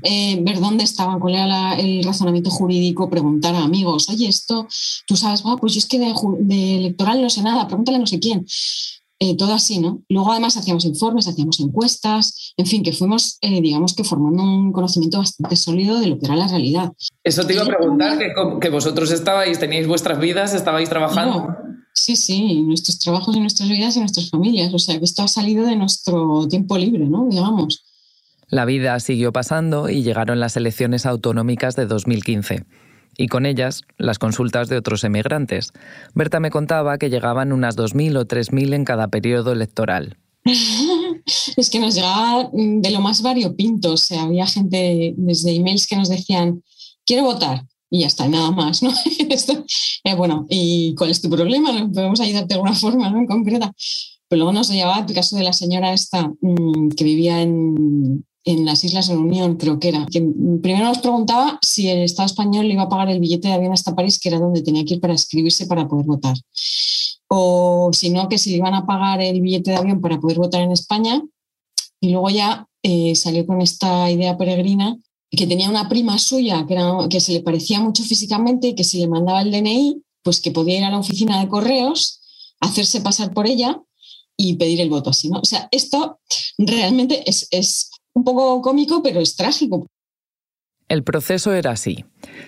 eh, 0.03 0.39
ver 0.43 0.61
dónde 0.61 0.85
estaban, 0.85 1.19
cuál 1.19 1.35
era 1.35 1.75
el 1.79 2.05
razonamiento 2.05 2.51
jurídico, 2.51 3.09
preguntar 3.09 3.55
a 3.55 3.65
amigos, 3.65 4.09
oye, 4.09 4.29
esto, 4.29 4.67
tú 5.07 5.17
sabes, 5.17 5.45
va, 5.45 5.57
pues 5.57 5.73
yo 5.73 5.79
que 5.89 5.99
de, 5.99 6.77
electoral 6.77 7.23
no 7.23 7.31
sé 7.31 7.43
nada, 7.43 7.67
pregúntale 7.67 7.97
a 7.97 8.01
no 8.01 8.07
sé 8.07 8.19
quién. 8.19 8.47
Eh, 9.21 9.37
todo 9.37 9.53
así, 9.53 9.81
¿no? 9.81 10.05
Luego 10.09 10.31
además 10.31 10.57
hacíamos 10.57 10.85
informes, 10.85 11.27
hacíamos 11.27 11.59
encuestas, 11.59 12.55
en 12.57 12.67
fin, 12.67 12.85
que 12.85 12.93
fuimos, 12.93 13.39
eh, 13.41 13.61
digamos 13.61 13.95
que 13.95 14.05
formando 14.05 14.45
un 14.45 14.73
conocimiento 14.73 15.19
bastante 15.19 15.57
sólido 15.57 15.99
de 15.99 16.07
lo 16.07 16.21
que 16.21 16.27
era 16.27 16.37
la 16.37 16.47
realidad. 16.47 16.93
Eso 17.25 17.45
te 17.45 17.55
iba 17.55 17.65
a 17.65 17.67
preguntar, 17.67 18.17
que, 18.61 18.69
vosotros 18.69 19.11
estabais, 19.11 19.59
teníais 19.59 19.89
vuestras 19.89 20.21
vidas, 20.21 20.55
estabais 20.55 20.89
trabajando. 20.89 21.49
sí, 21.95 22.15
sí, 22.15 22.63
nuestros 22.63 23.01
trabajos 23.01 23.35
y 23.35 23.41
nuestras 23.41 23.69
vidas 23.69 23.97
y 23.97 24.01
nuestras 24.01 24.31
familias, 24.31 24.73
o 24.73 24.79
sea 24.79 24.97
que 25.01 25.05
esto 25.05 25.25
ha 25.25 25.29
salido 25.29 25.67
de 25.67 25.75
nuestro 25.75 26.47
tiempo 26.47 26.79
libre, 26.79 27.05
¿no? 27.07 27.27
Digamos. 27.29 27.83
La 28.51 28.67
vida 28.67 29.01
siguió 29.01 29.33
pasando 29.33 29.89
y 29.89 30.05
llegaron 30.05 30.39
las 30.39 30.57
elecciones 30.57 31.07
autonómicas 31.07 31.75
de 31.75 31.87
2015 31.87 32.67
y 33.19 33.27
con 33.27 33.45
ellas 33.45 33.83
las 33.99 34.19
consultas 34.19 34.71
de 34.71 34.79
otros 34.79 35.05
emigrantes. 35.05 35.73
Berta 36.15 36.41
me 36.41 36.51
contaba 36.51 36.97
que 36.97 37.11
llegaban 37.11 37.53
unas 37.53 37.77
2.000 37.77 38.17
o 38.17 38.25
3.000 38.25 38.73
en 38.73 38.85
cada 38.87 39.09
periodo 39.09 39.53
electoral. 39.53 40.17
es 41.57 41.69
que 41.69 41.81
nos 41.81 41.95
llegaba 41.95 42.49
de 42.53 42.91
lo 42.91 43.01
más 43.01 43.21
variopinto, 43.21 43.93
o 43.93 43.97
sea, 43.97 44.23
había 44.23 44.47
gente 44.47 45.15
desde 45.19 45.55
emails 45.55 45.87
que 45.87 45.97
nos 45.97 46.09
decían, 46.09 46.63
quiero 47.05 47.25
votar, 47.25 47.67
y 47.91 48.01
ya 48.01 48.07
está, 48.07 48.29
nada 48.29 48.51
más, 48.51 48.83
¿no? 48.83 48.93
Eh, 50.05 50.15
bueno, 50.15 50.47
¿y 50.49 50.95
cuál 50.95 51.11
es 51.11 51.21
tu 51.21 51.29
problema? 51.29 51.73
¿No? 51.73 51.91
Podemos 51.93 52.21
ayudarte 52.21 52.49
de 52.49 52.55
alguna 52.55 52.75
forma, 52.75 53.11
¿no? 53.11 53.19
En 53.19 53.27
concreta. 53.27 53.75
Pero 54.29 54.39
luego 54.39 54.53
nos 54.53 54.71
llevaba 54.71 55.05
el 55.07 55.13
caso 55.13 55.37
de 55.37 55.43
la 55.43 55.53
señora 55.53 55.93
esta 55.93 56.31
mm, 56.41 56.91
que 56.91 57.05
vivía 57.05 57.43
en, 57.43 58.25
en 58.49 58.65
las 58.65 58.83
Islas 58.83 59.09
de 59.09 59.15
la 59.15 59.21
Unión, 59.21 59.57
creo 59.57 59.79
que 59.79 59.89
era. 59.89 60.07
Que 60.11 60.23
primero 60.63 60.87
nos 60.87 60.99
preguntaba 60.99 61.59
si 61.61 61.91
el 61.91 61.99
Estado 61.99 62.25
español 62.25 62.67
le 62.67 62.73
iba 62.73 62.85
a 62.85 62.89
pagar 62.89 63.11
el 63.11 63.21
billete 63.21 63.49
de 63.49 63.55
avión 63.55 63.75
hasta 63.75 63.95
París, 63.95 64.19
que 64.19 64.31
era 64.31 64.39
donde 64.39 64.63
tenía 64.63 64.87
que 64.87 64.95
ir 64.95 65.01
para 65.01 65.13
escribirse 65.13 65.67
para 65.67 65.87
poder 65.87 66.07
votar. 66.07 66.35
O 67.29 67.91
si 67.93 68.09
no, 68.09 68.27
que 68.31 68.39
si 68.39 68.51
le 68.51 68.57
iban 68.57 68.73
a 68.73 68.87
pagar 68.87 69.21
el 69.21 69.43
billete 69.43 69.73
de 69.73 69.77
avión 69.77 70.01
para 70.01 70.19
poder 70.19 70.39
votar 70.39 70.63
en 70.63 70.73
España. 70.73 71.23
Y 72.01 72.09
luego 72.09 72.31
ya 72.31 72.67
eh, 72.83 73.15
salió 73.17 73.45
con 73.45 73.61
esta 73.61 74.11
idea 74.11 74.39
peregrina 74.39 74.97
que 75.31 75.47
tenía 75.47 75.69
una 75.69 75.91
prima 75.91 76.19
suya 76.19 76.67
que, 76.67 77.21
se 77.21 77.33
le 77.33 77.41
parecía 77.41 77.81
mucho 77.81 78.03
físicamente 78.03 78.69
y 78.69 78.75
que 78.75 78.85
si 78.85 78.99
le 79.01 79.09
mandaba 79.09 79.43
el 79.43 79.51
DNI, 79.51 80.03
pues 80.23 80.41
que 80.41 80.53
podía 80.53 80.79
ir 80.79 80.85
a 80.85 80.91
la 80.91 80.99
oficina 80.99 81.39
de 81.39 81.49
correos, 81.49 82.23
hacerse 82.61 83.03
pasar 83.03 83.35
por 83.35 83.47
ella 83.47 83.79
y 84.39 84.55
pedir 84.55 84.81
el 84.81 84.89
voto 84.89 85.11
así, 85.11 85.29
¿no? 85.29 85.41
O 85.41 85.45
sea, 85.45 85.69
esto 85.71 86.19
realmente 86.57 87.25
es 87.27 87.91
un 88.19 88.25
poco 88.25 88.61
cómico, 88.61 89.03
pero 89.03 89.21
es 89.21 89.37
trágico. 89.37 89.87
El 90.89 91.05
proceso 91.05 91.53
era 91.53 91.73
así. 91.73 92.05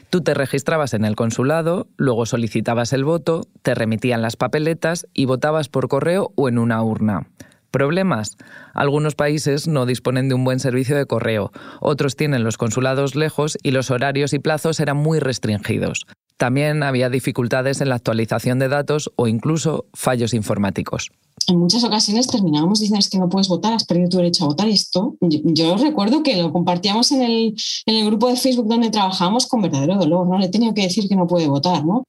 Tú 0.08 0.22
te 0.22 0.34
registrabas 0.34 0.94
en 0.94 1.04
el 1.04 1.14
consulado, 1.14 1.88
luego 1.96 2.26
solicitabas 2.26 2.92
el 2.92 3.04
voto, 3.04 3.42
te 3.62 3.74
remitían 3.74 4.22
las 4.22 4.36
papeletas 4.36 5.06
y 5.12 5.26
votabas 5.26 5.68
por 5.68 5.88
correo 5.88 6.32
o 6.36 6.48
en 6.48 6.58
una 6.58 6.82
urna. 6.82 7.28
¿Problemas? 7.70 8.36
Algunos 8.74 9.14
países 9.14 9.68
no 9.68 9.86
disponen 9.86 10.28
de 10.28 10.34
un 10.34 10.42
buen 10.42 10.58
servicio 10.58 10.96
de 10.96 11.06
correo, 11.06 11.52
otros 11.80 12.16
tienen 12.16 12.42
los 12.42 12.56
consulados 12.56 13.14
lejos 13.14 13.58
y 13.62 13.70
los 13.70 13.90
horarios 13.90 14.32
y 14.32 14.40
plazos 14.40 14.80
eran 14.80 14.96
muy 14.96 15.20
restringidos. 15.20 16.06
También 16.36 16.82
había 16.82 17.10
dificultades 17.10 17.80
en 17.82 17.90
la 17.90 17.96
actualización 17.96 18.58
de 18.58 18.68
datos 18.68 19.12
o 19.16 19.28
incluso 19.28 19.84
fallos 19.92 20.32
informáticos 20.32 21.10
en 21.50 21.58
muchas 21.58 21.84
ocasiones 21.84 22.28
terminábamos 22.28 22.80
diciendo 22.80 23.04
que 23.10 23.18
no 23.18 23.28
puedes 23.28 23.48
votar, 23.48 23.72
has 23.72 23.84
perdido 23.84 24.08
tu 24.08 24.16
derecho 24.18 24.44
a 24.44 24.48
votar. 24.48 24.68
Y 24.68 24.72
esto, 24.72 25.16
yo, 25.20 25.76
recuerdo 25.76 26.22
que 26.22 26.40
lo 26.40 26.52
compartíamos 26.52 27.10
en 27.12 27.22
el, 27.22 27.54
en 27.86 27.96
el, 27.96 28.06
grupo 28.06 28.28
de 28.28 28.36
Facebook 28.36 28.68
donde 28.68 28.90
trabajábamos 28.90 29.46
con 29.46 29.62
verdadero 29.62 29.96
dolor, 29.96 30.28
¿no? 30.28 30.38
Le 30.38 30.46
he 30.46 30.50
tenido 30.50 30.74
que 30.74 30.82
decir 30.82 31.08
que 31.08 31.16
no 31.16 31.26
puede 31.26 31.48
votar, 31.48 31.84
¿no? 31.84 32.04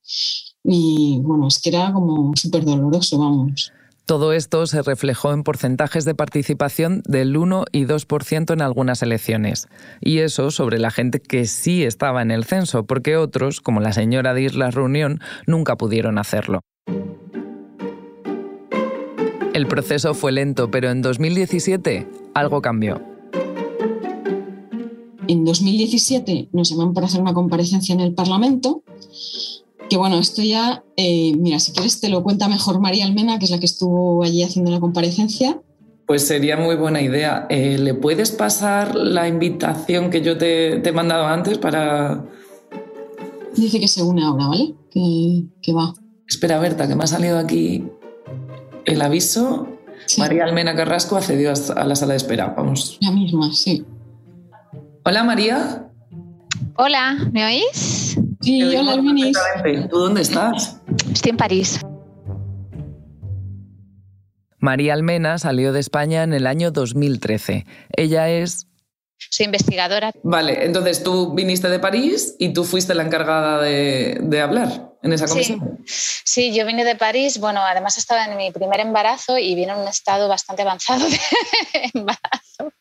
Y 0.63 1.19
bueno, 1.23 1.47
es 1.47 1.59
que 1.59 1.69
era 1.69 1.91
como 1.91 2.31
súper 2.35 2.63
doloroso, 2.63 3.17
vamos. 3.17 3.71
Todo 4.05 4.33
esto 4.33 4.65
se 4.67 4.81
reflejó 4.81 5.31
en 5.31 5.43
porcentajes 5.43 6.05
de 6.05 6.15
participación 6.15 7.01
del 7.05 7.37
1 7.37 7.65
y 7.71 7.85
2% 7.85 8.53
en 8.53 8.61
algunas 8.61 9.01
elecciones. 9.01 9.67
Y 10.01 10.19
eso 10.19 10.51
sobre 10.51 10.79
la 10.79 10.91
gente 10.91 11.21
que 11.21 11.45
sí 11.45 11.83
estaba 11.83 12.21
en 12.21 12.29
el 12.29 12.43
censo, 12.43 12.85
porque 12.85 13.15
otros, 13.15 13.61
como 13.61 13.79
la 13.79 13.93
señora 13.93 14.33
de 14.33 14.43
Isla 14.43 14.69
Reunión, 14.69 15.21
nunca 15.47 15.77
pudieron 15.77 16.17
hacerlo. 16.17 16.61
El 19.61 19.67
proceso 19.67 20.15
fue 20.15 20.31
lento, 20.31 20.71
pero 20.71 20.89
en 20.89 21.03
2017 21.03 22.07
algo 22.33 22.63
cambió. 22.63 22.99
En 25.27 25.45
2017 25.45 26.49
nos 26.51 26.71
llaman 26.71 26.95
para 26.95 27.05
hacer 27.05 27.21
una 27.21 27.35
comparecencia 27.35 27.93
en 27.93 27.99
el 27.99 28.15
Parlamento, 28.15 28.81
que 29.87 29.97
bueno, 29.97 30.17
esto 30.17 30.41
ya, 30.41 30.83
eh, 30.97 31.35
mira, 31.37 31.59
si 31.59 31.73
quieres 31.73 32.01
te 32.01 32.09
lo 32.09 32.23
cuenta 32.23 32.47
mejor 32.47 32.79
María 32.79 33.05
Almena, 33.05 33.37
que 33.37 33.45
es 33.45 33.51
la 33.51 33.59
que 33.59 33.67
estuvo 33.67 34.23
allí 34.23 34.41
haciendo 34.41 34.71
la 34.71 34.79
comparecencia. 34.79 35.61
Pues 36.07 36.25
sería 36.25 36.57
muy 36.57 36.75
buena 36.75 37.03
idea. 37.03 37.45
Eh, 37.51 37.77
¿Le 37.77 37.93
puedes 37.93 38.31
pasar 38.31 38.95
la 38.95 39.27
invitación 39.27 40.09
que 40.09 40.23
yo 40.23 40.39
te, 40.39 40.77
he 40.77 40.91
mandado 40.91 41.27
antes 41.27 41.59
para...? 41.59 42.25
Dice 43.55 43.79
que 43.79 43.87
se 43.87 44.01
une 44.01 44.23
ahora, 44.23 44.47
¿vale? 44.47 44.73
Que, 44.89 45.43
que 45.61 45.71
va. 45.71 45.93
Espera, 46.27 46.57
Berta, 46.57 46.87
que 46.87 46.95
me 46.95 47.03
ha 47.03 47.07
salido 47.07 47.37
aquí 47.37 47.85
el 48.85 49.01
aviso, 49.01 49.77
María 50.17 50.43
Almena 50.45 50.75
Carrasco 50.75 51.17
accedió 51.17 51.53
a 51.75 51.85
la 51.85 51.95
sala 51.95 52.13
de 52.13 52.17
espera. 52.17 52.53
Vamos. 52.55 52.97
La 53.01 53.11
misma, 53.11 53.51
sí. 53.53 53.85
Hola, 55.03 55.23
María. 55.23 55.87
Hola, 56.75 57.17
¿me 57.31 57.45
oís? 57.45 58.19
Sí, 58.41 58.63
hola, 58.63 58.93
Almenis. 58.93 59.37
¿Tú 59.89 59.97
dónde 59.97 60.21
estás? 60.21 60.81
Estoy 61.11 61.31
en 61.31 61.37
París. 61.37 61.79
María 64.59 64.93
Almena 64.93 65.37
salió 65.37 65.73
de 65.73 65.79
España 65.79 66.23
en 66.23 66.33
el 66.33 66.45
año 66.45 66.71
2013. 66.71 67.65
Ella 67.95 68.29
es 68.29 68.67
soy 69.29 69.45
investigadora. 69.45 70.11
Vale, 70.23 70.65
entonces 70.65 71.03
tú 71.03 71.33
viniste 71.33 71.69
de 71.69 71.79
París 71.79 72.35
y 72.39 72.53
tú 72.53 72.63
fuiste 72.63 72.95
la 72.95 73.03
encargada 73.03 73.61
de, 73.61 74.41
hablar 74.41 74.90
en 75.03 75.13
esa 75.13 75.27
comisión. 75.27 75.83
Sí. 75.85 76.53
yo 76.53 76.65
vine 76.65 76.83
de 76.83 76.95
París. 76.95 77.39
Bueno, 77.39 77.61
además 77.61 77.97
estaba 77.97 78.25
en 78.25 78.37
mi 78.37 78.51
primer 78.51 78.79
embarazo 78.79 79.37
y 79.37 79.55
vine 79.55 79.71
en 79.71 79.79
un 79.79 79.87
estado 79.87 80.27
bastante 80.27 80.61
avanzado 80.61 81.07
de 81.09 81.19
embarazo. 81.93 82.73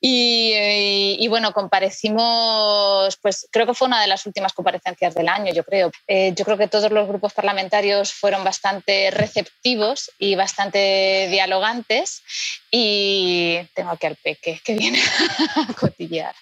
Y, 0.00 1.26
bueno, 1.28 1.52
comparecimos, 1.52 3.16
pues 3.20 3.48
creo 3.50 3.66
que 3.66 3.74
fue 3.74 3.88
una 3.88 4.00
de 4.00 4.06
las 4.06 4.26
últimas 4.26 4.52
comparecencias 4.52 5.14
del 5.14 5.28
año, 5.28 5.52
yo 5.52 5.64
creo. 5.64 5.90
Eh, 6.06 6.32
yo 6.36 6.44
creo 6.44 6.56
que 6.56 6.68
todos 6.68 6.90
los 6.90 7.08
grupos 7.08 7.32
parlamentarios 7.32 8.12
fueron 8.12 8.44
bastante 8.44 9.10
receptivos 9.10 10.10
y 10.18 10.34
bastante 10.34 11.28
dialogantes. 11.30 12.22
Y 12.70 13.58
tengo 13.74 13.90
aquí 13.90 14.06
al 14.06 14.16
peque 14.16 14.60
que 14.64 14.74
viene 14.74 15.00
a 15.56 15.72
cotillear. 15.74 16.34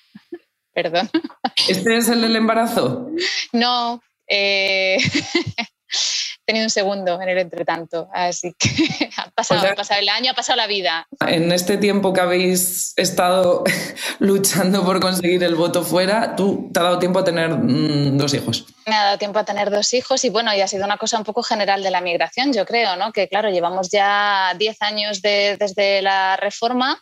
Perdón. 0.73 1.11
¿Este 1.69 1.97
es 1.97 2.09
el 2.09 2.23
del 2.23 2.37
embarazo? 2.37 3.11
No. 3.53 4.01
Eh, 4.29 4.99
tenido 6.49 6.65
un 6.65 6.71
segundo 6.71 7.21
en 7.21 7.29
el 7.29 7.39
entretanto. 7.39 8.09
Así 8.13 8.55
que 8.59 9.11
ha 9.19 9.31
pasado, 9.31 9.69
ha 9.71 9.75
pasado 9.75 10.01
el 10.01 10.09
año, 10.09 10.33
ha 10.33 10.35
pasado 10.35 10.57
la 10.57 10.67
vida. 10.67 11.07
En 11.27 11.53
este 11.53 11.77
tiempo 11.77 12.13
que 12.13 12.21
habéis 12.21 12.95
estado 12.97 13.65
luchando 14.19 14.85
por 14.85 14.99
conseguir 14.99 15.45
el 15.45 15.55
voto 15.55 15.83
fuera, 15.83 16.37
tú 16.37 16.71
te 16.73 16.81
ha 16.81 16.85
dado 16.85 16.99
tiempo 16.99 17.19
a 17.19 17.25
tener 17.25 17.51
mm, 17.51 18.17
dos 18.17 18.33
hijos. 18.33 18.67
Me 18.89 18.95
ha 18.95 19.05
dado 19.05 19.19
tiempo 19.19 19.39
a 19.39 19.45
tener 19.45 19.71
dos 19.71 19.93
hijos 19.93 20.25
y 20.25 20.31
bueno, 20.31 20.55
y 20.55 20.63
ha 20.63 20.67
sido 20.69 20.85
una 20.85 20.97
cosa 20.97 21.19
un 21.19 21.25
poco 21.25 21.43
general 21.43 21.83
de 21.83 21.91
la 21.91 22.01
migración, 22.01 22.55
yo 22.55 22.65
creo, 22.65 22.97
¿no? 22.97 23.13
Que 23.13 23.29
claro, 23.29 23.51
llevamos 23.51 23.91
ya 23.91 24.55
10 24.57 24.83
años 24.83 25.21
desde 25.21 26.01
la 26.01 26.37
reforma, 26.37 26.99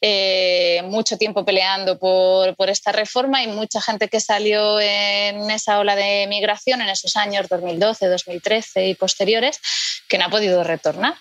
eh, 0.00 0.80
mucho 0.84 1.18
tiempo 1.18 1.44
peleando 1.44 1.98
por, 1.98 2.56
por 2.56 2.70
esta 2.70 2.90
reforma 2.90 3.42
y 3.42 3.48
mucha 3.48 3.82
gente 3.82 4.08
que 4.08 4.18
salió 4.18 4.80
en 4.80 5.50
esa 5.50 5.78
ola 5.78 5.94
de 5.94 6.26
migración 6.26 6.80
en 6.80 6.88
esos 6.88 7.16
años 7.16 7.48
2012, 7.48 8.06
2013 8.06 8.86
y 8.86 8.94
posteriores 8.94 9.60
que 10.08 10.16
no 10.16 10.24
ha 10.24 10.30
podido 10.30 10.64
retornar. 10.64 11.14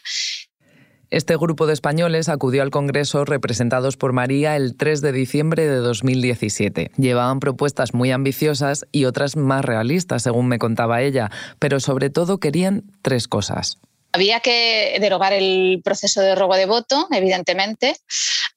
Este 1.11 1.35
grupo 1.37 1.65
de 1.65 1.73
españoles 1.73 2.29
acudió 2.29 2.61
al 2.61 2.69
Congreso 2.69 3.25
representados 3.25 3.97
por 3.97 4.13
María 4.13 4.55
el 4.55 4.75
3 4.75 5.01
de 5.01 5.11
diciembre 5.11 5.67
de 5.67 5.77
2017. 5.77 6.91
Llevaban 6.97 7.39
propuestas 7.39 7.95
muy 7.95 8.11
ambiciosas 8.11 8.85
y 8.91 9.05
otras 9.05 9.35
más 9.35 9.65
realistas, 9.65 10.21
según 10.21 10.47
me 10.47 10.59
contaba 10.59 11.01
ella, 11.01 11.31
pero 11.57 11.79
sobre 11.79 12.11
todo 12.11 12.37
querían 12.37 12.83
tres 13.01 13.27
cosas. 13.27 13.79
Había 14.11 14.39
que 14.39 14.97
derogar 14.99 15.33
el 15.33 15.81
proceso 15.83 16.21
de 16.21 16.33
robo 16.35 16.55
de 16.55 16.65
voto, 16.65 17.07
evidentemente. 17.11 17.95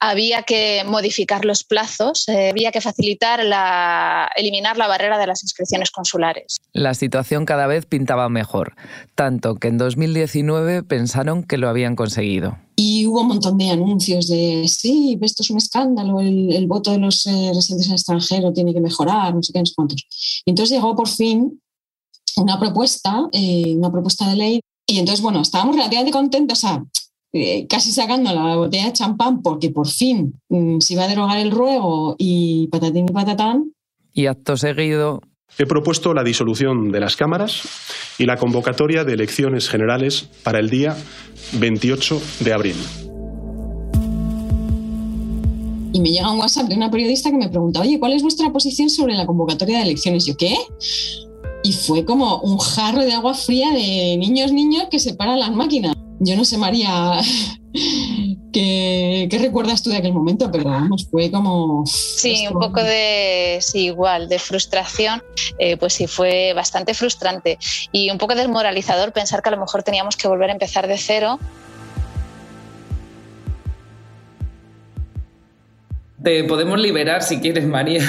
Había 0.01 0.43
que 0.43 0.83
modificar 0.87 1.45
los 1.45 1.63
plazos. 1.63 2.29
Eh, 2.29 2.51
había 2.51 2.73
que 2.73 2.81
facilitar 2.81 3.45
la, 3.45 4.31
eliminar 4.37 4.79
la 4.79 4.87
barrera 4.87 5.19
de 5.19 5.27
las 5.27 5.43
inscripciones 5.43 5.91
consulares. 5.91 6.57
La 6.73 6.95
situación 6.95 7.45
cada 7.45 7.67
vez 7.67 7.85
pintaba 7.85 8.29
mejor, 8.29 8.75
tanto 9.15 9.57
que 9.57 9.69
en 9.69 9.79
2019 9.79 10.83
pensaron 10.85 11.43
que 11.45 11.59
lo 11.59 11.69
habían 11.69 11.97
conseguido. 11.97 12.57
Y 12.75 13.07
hubo 13.07 13.21
un 13.21 13.29
montón 13.29 13.59
de 13.59 13.71
anuncios 13.71 14.29
de, 14.29 14.65
sí, 14.67 15.19
esto 15.21 15.43
es 15.43 15.51
un 15.51 15.59
escándalo, 15.59 16.21
el, 16.21 16.67
voto 16.67 16.91
de 16.91 16.99
los 16.99 17.27
eh, 17.27 17.53
residentes 17.55 17.89
en 17.89 17.93
extranjero 17.93 18.53
tiene 18.53 18.73
que 18.73 18.81
mejorar, 18.81 19.35
no 19.35 19.43
sé 19.43 19.53
qué, 19.53 19.59
no 19.59 19.67
sé 19.67 19.75
cuántos. 19.77 20.07
Y 20.47 20.51
entonces 20.51 20.75
llegó 20.75 20.97
por 20.97 21.09
fin 21.09 21.61
una 22.37 22.59
propuesta, 22.59 23.29
eh, 23.33 23.75
una 23.77 23.91
propuesta 23.91 24.29
de 24.31 24.37
ley 24.37 24.61
y 24.87 24.99
entonces, 24.99 25.23
bueno, 25.23 25.41
estábamos 25.41 25.77
relativamente 25.77 26.13
contentos, 26.13 26.65
o 26.65 26.87
eh, 27.33 27.67
casi 27.67 27.93
sacando 27.93 28.33
la 28.35 28.57
botella 28.57 28.87
de 28.87 28.93
champán 28.93 29.41
porque 29.41 29.71
por 29.71 29.89
fin 29.89 30.39
mm, 30.51 30.81
se 30.81 30.93
iba 30.95 31.05
a 31.05 31.09
derogar 31.09 31.39
el 31.39 31.51
ruego 31.51 32.15
y 32.19 32.67
patatín 32.69 33.07
y 33.09 33.13
patatán. 33.13 33.73
Y 34.13 34.27
acto 34.27 34.57
seguido. 34.57 35.23
He 35.59 35.67
propuesto 35.67 36.13
la 36.15 36.25
disolución 36.25 36.93
de 36.93 37.01
las 37.01 37.17
cámaras 37.17 37.63
y 38.19 38.27
la 38.27 38.37
convocatoria 38.37 39.05
de 39.05 39.15
elecciones 39.15 39.69
generales 39.69 40.29
para 40.43 40.59
el 40.59 40.71
día 40.71 40.97
28 41.55 42.21
de 42.41 42.53
abril. 42.53 42.77
Y 45.95 46.01
me 46.01 46.11
llega 46.11 46.31
un 46.31 46.39
WhatsApp 46.39 46.69
de 46.69 46.75
una 46.75 46.91
periodista 46.91 47.31
que 47.31 47.37
me 47.37 47.49
pregunta, 47.49 47.81
oye, 47.81 47.99
¿cuál 47.99 48.13
es 48.13 48.23
vuestra 48.23 48.51
posición 48.51 48.89
sobre 48.89 49.15
la 49.15 49.27
convocatoria 49.27 49.79
de 49.79 49.85
elecciones? 49.85 50.25
Yo, 50.25 50.37
¿qué? 50.37 50.57
Y 51.73 51.75
fue 51.75 52.05
como 52.05 52.39
un 52.41 52.59
jarro 52.59 53.03
de 53.03 53.15
agua 53.15 53.33
fría 53.33 53.71
de 53.71 54.17
niños, 54.19 54.53
niños 54.53 54.89
que 54.91 54.99
separan 54.99 55.41
las 55.41 55.53
máquinas. 55.53 55.95
Yo 56.21 56.37
no 56.37 56.45
sé, 56.45 56.59
María, 56.59 57.19
¿qué, 58.53 59.39
recuerdas 59.41 59.83
tú 59.83 59.89
de 59.89 59.97
aquel 59.97 60.13
momento? 60.13 60.51
Pero 60.53 60.65
vamos, 60.65 61.09
fue 61.11 61.31
como... 61.31 61.85
Sí, 61.87 62.47
un 62.47 62.61
poco 62.61 62.83
de, 62.83 63.59
sí, 63.63 63.87
igual, 63.87 64.29
de 64.29 64.39
frustración, 64.39 65.23
eh, 65.59 65.79
pues 65.79 65.95
sí, 65.95 66.07
fue 66.07 66.53
bastante 66.55 66.93
frustrante 66.93 67.59
y 67.91 68.11
un 68.11 68.19
poco 68.19 68.35
desmoralizador 68.35 69.15
pensar 69.15 69.43
que 69.43 69.49
a 69.49 69.53
lo 69.53 69.59
mejor 69.59 69.83
teníamos 69.83 70.17
que 70.17 70.29
volver 70.29 70.51
a 70.51 70.53
empezar 70.53 70.87
de 70.87 70.99
cero. 70.99 71.39
Te 76.23 76.45
podemos 76.45 76.79
liberar 76.79 77.23
si 77.23 77.41
quieres, 77.41 77.67
María. 77.67 78.07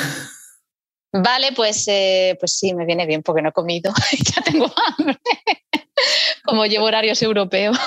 Vale, 1.13 1.51
pues, 1.55 1.85
eh, 1.87 2.35
pues 2.39 2.55
sí, 2.57 2.73
me 2.73 2.85
viene 2.85 3.05
bien 3.05 3.21
porque 3.21 3.41
no 3.41 3.49
he 3.49 3.53
comido. 3.53 3.93
ya 4.35 4.41
tengo 4.41 4.65
hambre. 4.97 5.19
Como 6.43 6.65
llevo 6.65 6.85
horarios 6.85 7.21
europeos. 7.21 7.77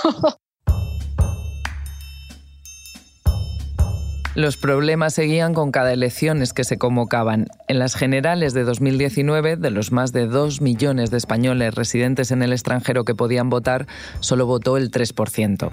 Los 4.37 4.59
problemas 4.59 5.15
seguían 5.15 5.55
con 5.55 5.73
cada 5.73 5.95
elecciones 5.95 6.53
que 6.53 6.63
se 6.65 6.77
convocaban. 6.77 7.47
En 7.69 7.79
las 7.79 7.95
generales 7.95 8.53
de 8.53 8.65
2019, 8.65 9.57
de 9.57 9.71
los 9.71 9.93
más 9.93 10.13
de 10.13 10.27
2 10.27 10.61
millones 10.61 11.11
de 11.11 11.17
españoles 11.17 11.75
residentes 11.75 12.31
en 12.31 12.43
el 12.43 12.53
extranjero 12.53 13.07
que 13.07 13.15
podían 13.15 13.49
votar, 13.49 13.87
solo 14.21 14.45
votó 14.45 14.77
el 14.77 14.91
3%. 14.91 15.71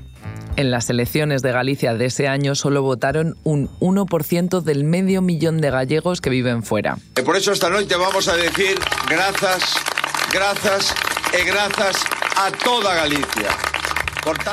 En 0.55 0.71
las 0.71 0.89
elecciones 0.89 1.41
de 1.41 1.51
Galicia 1.51 1.93
de 1.93 2.05
ese 2.05 2.29
año 2.29 2.55
solo 2.55 2.81
votaron 2.81 3.35
un 3.43 3.67
1% 3.81 4.61
del 4.61 4.85
medio 4.85 5.21
millón 5.21 5.59
de 5.59 5.69
gallegos 5.69 6.21
que 6.21 6.29
viven 6.29 6.63
fuera. 6.63 6.97
Por 7.25 7.35
eso 7.35 7.51
esta 7.51 7.69
noche 7.69 7.97
vamos 7.97 8.29
a 8.29 8.37
decir 8.37 8.79
gracias, 9.09 9.73
gracias 10.33 10.95
y 11.33 11.45
gracias 11.45 11.97
a 12.37 12.49
toda 12.63 12.95
Galicia. 12.95 13.72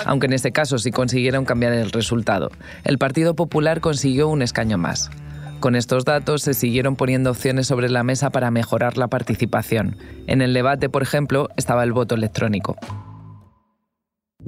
Aunque 0.04 0.26
en 0.26 0.32
este 0.32 0.52
caso 0.52 0.78
sí 0.78 0.90
consiguieron 0.90 1.44
cambiar 1.44 1.72
el 1.72 1.90
resultado. 1.90 2.50
El 2.84 2.98
Partido 2.98 3.34
Popular 3.34 3.80
consiguió 3.80 4.28
un 4.28 4.42
escaño 4.42 4.78
más. 4.78 5.10
Con 5.60 5.76
estos 5.76 6.04
datos 6.06 6.42
se 6.42 6.54
siguieron 6.54 6.96
poniendo 6.96 7.30
opciones 7.30 7.66
sobre 7.66 7.90
la 7.90 8.02
mesa 8.02 8.30
para 8.30 8.50
mejorar 8.50 8.96
la 8.96 9.08
participación. 9.08 9.96
En 10.26 10.40
el 10.40 10.54
debate, 10.54 10.88
por 10.88 11.02
ejemplo, 11.02 11.48
estaba 11.56 11.84
el 11.84 11.92
voto 11.92 12.14
electrónico. 12.14 12.76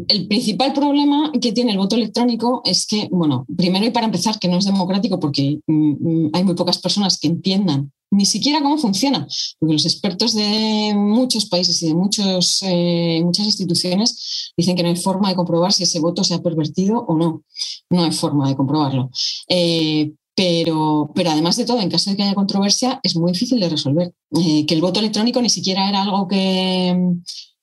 El 0.08 0.26
principal 0.26 0.72
problema 0.72 1.32
que 1.40 1.52
tiene 1.52 1.72
el 1.72 1.78
voto 1.78 1.96
electrónico 1.96 2.62
es 2.64 2.86
que, 2.86 3.08
bueno, 3.10 3.46
primero 3.56 3.84
y 3.84 3.90
para 3.90 4.06
empezar, 4.06 4.38
que 4.38 4.48
no 4.48 4.58
es 4.58 4.64
democrático 4.64 5.20
porque 5.20 5.60
mm, 5.66 6.26
mm, 6.26 6.30
hay 6.32 6.44
muy 6.44 6.54
pocas 6.54 6.78
personas 6.78 7.18
que 7.18 7.28
entiendan 7.28 7.92
ni 8.12 8.26
siquiera 8.26 8.60
cómo 8.60 8.76
funciona, 8.76 9.26
porque 9.58 9.72
los 9.72 9.86
expertos 9.86 10.34
de 10.34 10.92
muchos 10.94 11.46
países 11.46 11.82
y 11.82 11.86
de 11.86 11.92
eh, 11.92 13.22
muchas 13.24 13.46
instituciones 13.46 14.52
dicen 14.54 14.76
que 14.76 14.82
no 14.82 14.90
hay 14.90 14.96
forma 14.96 15.30
de 15.30 15.34
comprobar 15.34 15.72
si 15.72 15.84
ese 15.84 15.98
voto 15.98 16.22
se 16.22 16.34
ha 16.34 16.42
pervertido 16.42 17.06
o 17.08 17.16
no. 17.16 17.42
No 17.88 18.04
hay 18.04 18.12
forma 18.12 18.48
de 18.48 18.54
comprobarlo. 18.54 19.10
Eh, 19.48 20.12
pero, 20.34 21.10
pero 21.14 21.30
además 21.30 21.56
de 21.56 21.64
todo, 21.64 21.80
en 21.80 21.90
caso 21.90 22.10
de 22.10 22.16
que 22.16 22.22
haya 22.22 22.34
controversia, 22.34 23.00
es 23.02 23.16
muy 23.16 23.32
difícil 23.32 23.58
de 23.60 23.70
resolver. 23.70 24.12
Eh, 24.38 24.66
que 24.66 24.74
el 24.74 24.82
voto 24.82 25.00
electrónico 25.00 25.40
ni 25.40 25.48
siquiera 25.48 25.88
era 25.88 26.02
algo 26.02 26.28
que, 26.28 26.94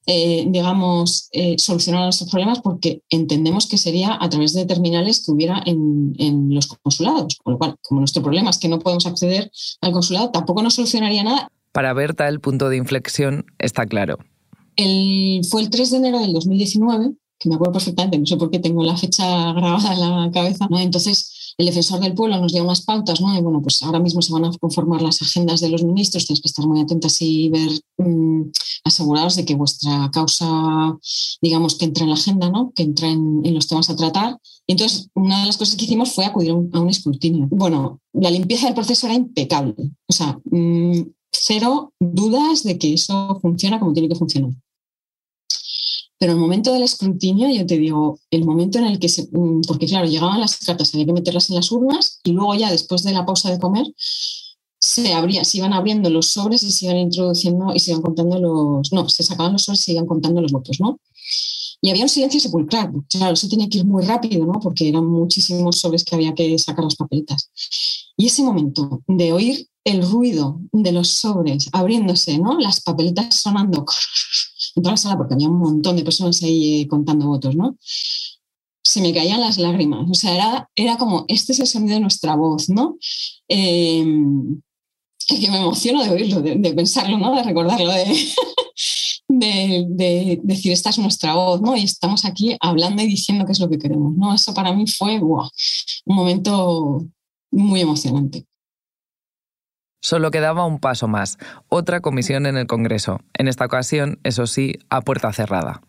eh, 0.05 0.45
digamos, 0.47 1.29
eh, 1.33 1.55
solucionar 1.59 2.03
nuestros 2.03 2.29
problemas 2.29 2.61
porque 2.61 3.03
entendemos 3.09 3.67
que 3.67 3.77
sería 3.77 4.17
a 4.19 4.29
través 4.29 4.53
de 4.53 4.65
terminales 4.65 5.23
que 5.23 5.31
hubiera 5.31 5.61
en, 5.65 6.49
los 6.53 6.67
consulados. 6.67 7.37
Con 7.43 7.53
lo 7.53 7.59
cual, 7.59 7.75
como 7.81 8.01
nuestro 8.01 8.23
problema 8.23 8.49
es 8.49 8.57
que 8.57 8.69
no 8.69 8.79
podemos 8.79 9.05
acceder 9.05 9.51
al 9.81 9.91
consulado, 9.91 10.31
tampoco 10.31 10.63
nos 10.63 10.73
solucionaría 10.73 11.23
nada. 11.23 11.49
Para 11.71 11.93
Berta, 11.93 12.27
el 12.27 12.39
punto 12.39 12.69
de 12.69 12.77
inflexión 12.77 13.45
está 13.59 13.85
claro. 13.85 14.17
El, 14.75 15.41
fue 15.49 15.61
el 15.61 15.69
3 15.69 15.91
de 15.91 15.97
enero 15.97 16.19
del 16.19 16.33
2019, 16.33 17.11
que 17.37 17.49
me 17.49 17.55
acuerdo 17.55 17.73
perfectamente, 17.73 18.17
no 18.17 18.25
sé 18.25 18.37
por 18.37 18.49
qué 18.49 18.59
tengo 18.59 18.83
la 18.83 18.97
fecha 18.97 19.53
grabada 19.53 19.93
en 19.93 19.99
la 19.99 20.31
cabeza. 20.33 20.67
Entonces, 20.71 21.38
el 21.57 21.65
defensor 21.65 21.99
del 21.99 22.13
pueblo 22.13 22.39
nos 22.39 22.53
dio 22.53 22.63
unas 22.63 22.81
pautas, 22.81 23.21
¿no? 23.21 23.37
Y 23.37 23.41
bueno, 23.41 23.61
pues 23.61 23.81
ahora 23.83 23.99
mismo 23.99 24.21
se 24.21 24.33
van 24.33 24.45
a 24.45 24.51
conformar 24.57 25.01
las 25.01 25.21
agendas 25.21 25.59
de 25.61 25.69
los 25.69 25.83
ministros, 25.83 26.25
tenéis 26.25 26.41
que 26.41 26.47
estar 26.47 26.65
muy 26.65 26.81
atentas 26.81 27.21
y 27.21 27.49
ver, 27.49 27.71
mm, 27.97 28.51
asegurados 28.83 29.35
de 29.35 29.45
que 29.45 29.55
vuestra 29.55 30.09
causa, 30.11 30.47
digamos, 31.41 31.75
que 31.75 31.85
entra 31.85 32.03
en 32.03 32.09
la 32.09 32.15
agenda, 32.15 32.49
¿no? 32.49 32.71
Que 32.75 32.83
entra 32.83 33.07
en, 33.07 33.53
los 33.53 33.67
temas 33.67 33.89
a 33.89 33.95
tratar. 33.95 34.37
Y 34.67 34.73
entonces, 34.73 35.09
una 35.15 35.41
de 35.41 35.47
las 35.47 35.57
cosas 35.57 35.75
que 35.75 35.85
hicimos 35.85 36.13
fue 36.13 36.25
acudir 36.25 36.51
a 36.51 36.53
un, 36.53 36.89
escrutinio. 36.89 37.47
Bueno, 37.49 37.99
la 38.13 38.29
limpieza 38.29 38.67
del 38.67 38.75
proceso 38.75 39.07
era 39.07 39.15
impecable. 39.15 39.75
O 40.07 40.13
sea, 40.13 40.39
mm, 40.45 41.01
cero 41.31 41.93
dudas 41.99 42.63
de 42.63 42.77
que 42.77 42.93
eso 42.93 43.39
funciona 43.41 43.79
como 43.79 43.93
tiene 43.93 44.09
que 44.09 44.15
funcionar. 44.15 44.51
Pero 46.19 46.33
el 46.33 46.37
momento 46.37 46.73
del 46.73 46.83
escrutinio, 46.83 47.49
yo 47.49 47.65
te 47.65 47.77
digo, 47.77 48.19
el 48.29 48.45
momento 48.45 48.77
en 48.77 48.85
el 48.85 48.99
que 48.99 49.09
se. 49.09 49.29
Mm, 49.31 49.61
porque 49.67 49.87
claro, 49.87 50.05
llegaban 50.05 50.39
las 50.41 50.57
cartas, 50.57 50.93
había 50.93 51.05
que 51.05 51.13
meterlas 51.13 51.49
en 51.49 51.55
las 51.55 51.71
urnas 51.71 52.19
y 52.23 52.31
luego 52.33 52.55
ya 52.55 52.69
después 52.71 53.03
de 53.03 53.13
la 53.13 53.25
pausa 53.25 53.49
de 53.49 53.59
comer 53.59 53.85
se 54.79 55.13
abría, 55.13 55.43
se 55.43 55.57
iban 55.57 55.73
abriendo 55.73 56.09
los 56.09 56.27
sobres 56.27 56.63
y 56.63 56.71
se 56.71 56.85
iban 56.85 56.97
introduciendo 56.97 57.73
y 57.73 57.79
se 57.79 57.91
iban 57.91 58.01
contando 58.01 58.39
los. 58.39 58.91
No, 58.93 59.07
se 59.09 59.23
sacaban 59.23 59.53
los 59.53 59.63
sobres 59.63 59.81
y 59.81 59.83
se 59.83 59.91
iban 59.93 60.05
contando 60.05 60.41
los 60.41 60.51
votos, 60.51 60.79
¿no? 60.79 60.99
Y 61.81 61.89
había 61.89 62.03
un 62.03 62.09
silencio 62.09 62.39
sepulcral. 62.39 62.91
Claro, 63.09 63.33
eso 63.33 63.47
tenía 63.47 63.69
que 63.69 63.79
ir 63.79 63.85
muy 63.85 64.03
rápido, 64.03 64.45
¿no? 64.45 64.59
Porque 64.61 64.89
eran 64.89 65.05
muchísimos 65.05 65.79
sobres 65.79 66.03
que 66.03 66.15
había 66.15 66.33
que 66.33 66.57
sacar 66.59 66.83
las 66.83 66.95
papeletas. 66.95 67.49
Y 68.17 68.27
ese 68.27 68.43
momento 68.43 69.01
de 69.07 69.31
oír 69.31 69.67
el 69.85 70.01
ruido 70.01 70.59
de 70.71 70.91
los 70.91 71.09
sobres 71.09 71.69
abriéndose, 71.71 72.37
¿no? 72.37 72.59
Las 72.59 72.81
papeletas 72.81 73.35
sonando 73.35 73.85
la 74.83 74.97
sala 74.97 75.17
porque 75.17 75.33
había 75.33 75.49
un 75.49 75.59
montón 75.59 75.95
de 75.95 76.03
personas 76.03 76.41
ahí 76.43 76.81
eh, 76.81 76.87
contando 76.87 77.27
votos, 77.27 77.55
¿no? 77.55 77.77
Se 78.83 79.01
me 79.01 79.13
caían 79.13 79.41
las 79.41 79.57
lágrimas. 79.57 80.09
O 80.09 80.13
sea, 80.13 80.33
era, 80.33 80.69
era 80.75 80.97
como, 80.97 81.25
este 81.27 81.53
es 81.53 81.59
el 81.59 81.67
sonido 81.67 81.95
de 81.95 82.01
nuestra 82.01 82.35
voz, 82.35 82.69
¿no? 82.69 82.97
Eh, 83.47 84.05
que 85.37 85.51
me 85.51 85.57
emociono 85.57 86.03
de 86.03 86.09
oírlo, 86.09 86.41
de, 86.41 86.73
pensarlo, 86.73 87.17
¿no? 87.17 87.35
De 87.35 87.43
recordarlo, 87.43 87.91
de, 89.27 89.85
de, 89.87 90.39
decir, 90.43 90.71
esta 90.71 90.89
es 90.89 90.97
nuestra 90.97 91.35
voz, 91.35 91.61
¿no? 91.61 91.75
Y 91.75 91.83
estamos 91.83 92.25
aquí 92.25 92.55
hablando 92.59 93.03
y 93.03 93.07
diciendo 93.07 93.45
qué 93.45 93.51
es 93.51 93.59
lo 93.59 93.69
que 93.69 93.77
queremos, 93.77 94.15
¿no? 94.15 94.33
Eso 94.33 94.53
para 94.53 94.73
mí 94.73 94.85
fue 94.87 95.19
un 95.19 95.49
momento 96.05 97.05
muy 97.51 97.81
emocionante. 97.81 98.45
Solo 100.01 100.31
quedaba 100.31 100.65
un 100.65 100.79
paso 100.79 101.07
más, 101.07 101.37
otra 101.67 101.99
comisión 101.99 102.45
en 102.45 102.57
el 102.57 102.67
Congreso, 102.67 103.19
en 103.33 103.47
esta 103.47 103.65
ocasión, 103.65 104.19
eso 104.23 104.47
sí, 104.47 104.73
a 104.89 105.01
puerta 105.01 105.33
cerrada. 105.33 105.81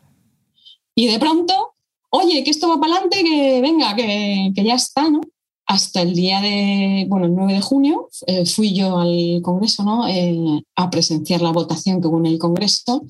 Y 0.97 1.07
de 1.07 1.19
pronto, 1.19 1.75
oye, 2.11 2.43
que 2.43 2.51
esto 2.51 2.69
va 2.69 2.81
para 2.81 2.95
adelante, 2.95 3.23
que 3.23 3.61
venga, 3.61 3.95
que, 3.95 4.53
ya 4.57 4.75
está, 4.75 5.09
¿no? 5.09 5.21
Hasta 5.67 6.03
el 6.03 6.15
día 6.15 6.41
de, 6.41 7.07
bueno, 7.09 7.27
el 7.27 7.35
9 7.37 7.55
de 7.55 7.61
junio, 7.61 8.09
eh, 8.27 8.45
fui 8.47 8.75
yo 8.75 8.99
al 8.99 9.41
Congreso, 9.43 9.85
¿no? 9.85 10.09
Eh, 10.09 10.63
a 10.75 10.91
presenciar 10.91 11.41
la 11.43 11.53
votación 11.53 12.01
que 12.01 12.09
hubo 12.09 12.19
en 12.19 12.27
el 12.27 12.39
Congreso, 12.39 13.05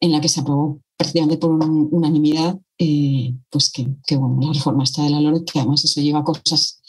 en 0.00 0.12
la 0.12 0.20
que 0.20 0.28
se 0.28 0.40
aprobó 0.40 0.80
prácticamente 0.98 1.38
por 1.38 1.50
unanimidad, 1.50 2.58
eh, 2.78 3.34
pues 3.48 3.70
que, 3.72 3.86
que, 4.06 4.16
bueno, 4.16 4.46
la 4.46 4.52
reforma 4.52 4.84
está 4.84 5.02
de 5.02 5.10
la 5.10 5.20
LORE, 5.20 5.44
que 5.44 5.58
además 5.58 5.84
eso 5.84 6.02
lleva 6.02 6.22
cosas 6.22 6.82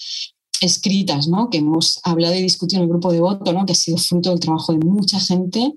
escritas, 0.65 1.28
¿no? 1.28 1.49
que 1.49 1.60
hemos 1.60 1.99
hablado 2.04 2.36
y 2.36 2.41
discutido 2.41 2.82
en 2.82 2.84
el 2.84 2.89
grupo 2.89 3.12
de 3.12 3.21
voto, 3.21 3.54
¿no? 3.54 3.65
que 3.65 3.73
ha 3.73 3.75
sido 3.75 3.97
fruto 3.97 4.30
del 4.30 4.39
trabajo 4.39 4.73
de 4.73 4.80
mucha 4.80 5.19
gente, 5.19 5.73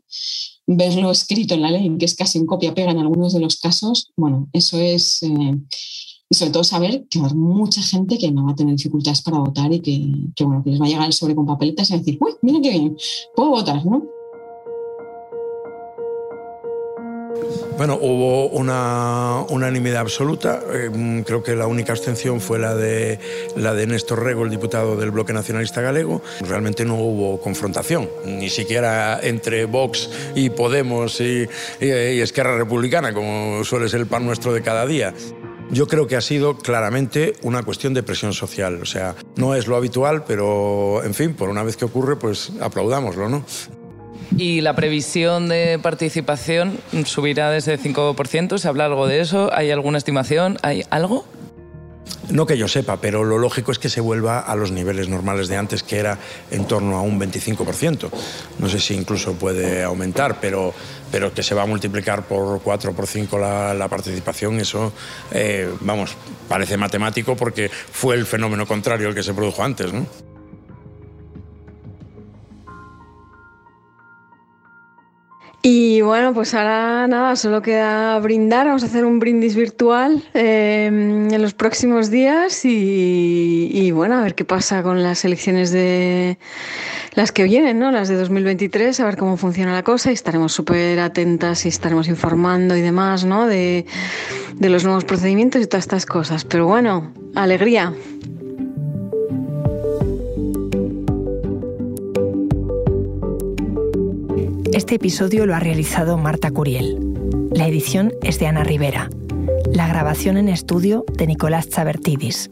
verlo 0.67 1.11
escrito 1.11 1.55
en 1.55 1.63
la 1.63 1.71
ley, 1.71 1.97
que 1.99 2.05
es 2.05 2.15
casi 2.15 2.39
un 2.39 2.47
copia-pega 2.47 2.91
en 2.91 2.99
algunos 2.99 3.33
de 3.33 3.41
los 3.41 3.57
casos, 3.57 4.11
bueno, 4.17 4.49
eso 4.53 4.79
es... 4.79 5.23
Eh, 5.23 5.59
y 6.31 6.37
sobre 6.37 6.53
todo 6.53 6.63
saber 6.63 7.07
que 7.09 7.19
va 7.19 7.25
a 7.25 7.29
haber 7.31 7.39
mucha 7.39 7.81
gente 7.81 8.19
que 8.19 8.31
no 8.31 8.45
va 8.45 8.53
a 8.53 8.55
tener 8.55 8.77
dificultades 8.77 9.23
para 9.23 9.39
votar 9.39 9.73
y 9.73 9.81
que, 9.81 10.45
bueno, 10.45 10.63
que 10.63 10.71
les 10.71 10.81
va 10.81 10.85
a 10.85 10.89
llegar 10.89 11.07
el 11.07 11.15
sobre 11.15 11.35
con 11.35 11.47
papeletas 11.47 11.91
y 11.91 11.99
decir, 11.99 12.19
uy, 12.21 12.33
mira 12.43 12.61
qué 12.61 12.71
bien, 12.71 12.97
puedo 13.35 13.51
votar, 13.51 13.85
¿no? 13.87 14.05
Bueno, 17.79 17.97
hubo 18.03 18.49
una 18.49 19.45
unanimidad 19.51 20.01
absoluta. 20.01 20.61
Eh, 20.73 21.23
creo 21.25 21.45
que 21.45 21.55
la 21.55 21.69
única 21.69 21.93
abstención 21.93 22.41
fue 22.41 22.59
la 22.59 22.75
de, 22.75 23.21
la 23.55 23.73
de 23.73 23.87
Néstor 23.87 24.25
Rego, 24.25 24.43
el 24.43 24.51
diputado 24.51 24.97
del 24.97 25.13
Bloque 25.13 25.33
Nacionalista 25.33 25.81
Galego. 25.81 26.21
Realmente 26.41 26.85
no 26.85 26.97
hubo 26.97 27.41
confrontación, 27.41 28.09
ni 28.25 28.51
siquiera 28.51 29.21
entre 29.23 29.67
Vox 29.67 30.11
y 30.35 30.51
Podemos 30.51 31.21
y, 31.21 31.49
y, 31.81 31.87
Esquerra 32.21 32.59
Republicana, 32.59 33.15
como 33.15 33.63
suele 33.63 33.89
ser 33.89 34.01
el 34.01 34.07
pan 34.09 34.27
nuestro 34.27 34.53
de 34.53 34.61
cada 34.61 34.85
día. 34.85 35.15
Yo 35.71 35.87
creo 35.87 36.09
que 36.09 36.17
ha 36.17 36.21
sido 36.21 36.59
claramente 36.59 37.35
una 37.43 37.63
cuestión 37.63 37.95
de 37.95 38.03
presión 38.03 38.33
social. 38.33 38.81
O 38.83 38.87
sea, 38.87 39.15
no 39.37 39.55
es 39.55 39.69
lo 39.69 39.77
habitual, 39.77 40.25
pero 40.25 41.05
en 41.05 41.15
fin, 41.15 41.35
por 41.35 41.49
una 41.49 41.63
vez 41.63 41.77
que 41.77 41.85
ocurre, 41.85 42.17
pues 42.17 42.51
aplaudámoslo, 42.61 43.29
¿no? 43.29 43.45
Y 44.37 44.61
la 44.61 44.75
previsión 44.75 45.49
de 45.49 45.79
participación 45.83 46.79
subirá 47.05 47.51
desde 47.51 47.79
5%. 47.79 48.59
¿Se 48.59 48.69
habla 48.69 48.85
algo 48.85 49.07
de 49.07 49.21
eso? 49.21 49.51
¿Hay 49.53 49.71
alguna 49.71 49.99
estimación? 49.99 50.59
¿Hay 50.63 50.85
algo? 50.91 51.25
No 52.31 52.45
que 52.45 52.59
yo 52.59 52.69
sepa, 52.69 52.99
pero 53.01 53.25
lo 53.25 53.39
lógico 53.39 53.73
es 53.73 53.79
que 53.79 53.89
se 53.89 54.03
vuelva 54.03 54.41
a 54.41 54.55
los 54.55 54.71
niveles 54.71 55.09
normales 55.09 55.49
de 55.49 55.57
antes, 55.57 55.83
que 55.83 55.97
era 55.97 56.19
en 56.51 56.67
torno 56.67 56.99
a 56.99 57.01
un 57.01 57.19
25%. 57.19 58.11
No 58.59 58.69
sé 58.69 58.81
si 58.81 58.95
incluso 58.95 59.33
puede 59.33 59.83
aumentar, 59.83 60.39
pero, 60.39 60.75
pero 61.11 61.33
que 61.33 61.43
se 61.43 61.55
va 61.55 61.63
a 61.63 61.67
multiplicar 61.67 62.25
por 62.25 62.61
4 62.61 62.91
o 62.91 62.95
por 62.95 63.07
5 63.07 63.39
la, 63.39 63.89
participación, 63.89 64.61
eso, 64.61 64.93
eh, 65.33 65.73
vamos, 65.81 66.17
parece 66.49 66.77
matemático 66.77 67.35
porque 67.35 67.71
fue 67.71 68.15
el 68.15 68.27
fenómeno 68.27 68.67
contrario 68.67 69.09
al 69.09 69.15
que 69.15 69.23
se 69.23 69.33
produjo 69.33 69.65
antes, 69.65 69.91
¿no? 69.91 70.07
Y 75.71 76.01
bueno, 76.01 76.33
pues 76.33 76.55
ahora 76.55 77.07
nada, 77.09 77.37
solo 77.37 77.61
queda 77.61 78.19
brindar. 78.21 78.69
Vamos 78.69 78.85
a 78.85 78.87
hacer 78.87 79.05
un 79.05 79.19
brindis 79.19 79.55
virtual 79.55 80.25
em, 80.33 81.31
en 81.31 81.43
los 81.43 81.53
próximos 81.53 82.11
días 82.11 82.65
y, 82.65 83.91
bueno, 83.91 84.17
a 84.17 84.23
ver 84.23 84.35
qué 84.35 84.47
pasa 84.47 84.83
con 84.83 85.03
las 85.03 85.27
elecciones 85.27 85.71
de 85.71 86.39
las 87.13 87.33
que 87.33 87.45
vienen, 87.45 87.79
¿no? 87.79 87.91
Las 87.91 88.09
de 88.09 88.17
2023, 88.17 88.99
a 89.01 89.05
ver 89.05 89.19
cómo 89.19 89.37
funciona 89.37 89.75
la 89.75 89.83
cosa 89.83 90.11
y 90.11 90.15
estaremos 90.15 90.53
súper 90.55 91.01
atentas 91.01 91.67
y 91.67 91.69
estaremos 91.69 92.09
informando 92.09 92.75
y 92.75 92.81
demás, 92.81 93.27
¿no? 93.27 93.47
De, 93.47 93.85
de 94.55 94.69
los 94.71 94.85
nuevos 94.85 95.05
procedimientos 95.05 95.61
y 95.61 95.67
todas 95.67 95.85
estas 95.85 96.07
cosas. 96.07 96.47
Pero 96.47 96.67
bueno, 96.67 97.13
alegría. 97.35 97.93
Este 104.89 104.97
episodio 104.97 105.45
lo 105.45 105.55
ha 105.55 105.61
realizado 105.61 106.17
Marta 106.17 106.51
Curiel. 106.51 106.97
La 107.53 107.67
edición 107.67 108.15
es 108.23 108.39
de 108.39 108.47
Ana 108.47 108.65
Rivera. 108.65 109.11
La 109.71 109.87
grabación 109.87 110.39
en 110.39 110.49
estudio 110.49 111.05
de 111.13 111.27
Nicolás 111.27 111.69
Chabertidis. 111.69 112.49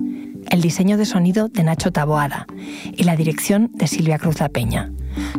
El 0.51 0.61
diseño 0.61 0.99
de 0.99 1.07
sonido 1.07 1.49
de 1.49 1.65
Nacho 1.65 1.93
Taboada. 1.93 2.47
Y 2.93 3.05
la 3.05 3.17
dirección 3.17 3.71
de 3.73 3.87
Silvia 3.87 4.19
Cruz 4.19 4.37
Peña. 4.53 4.93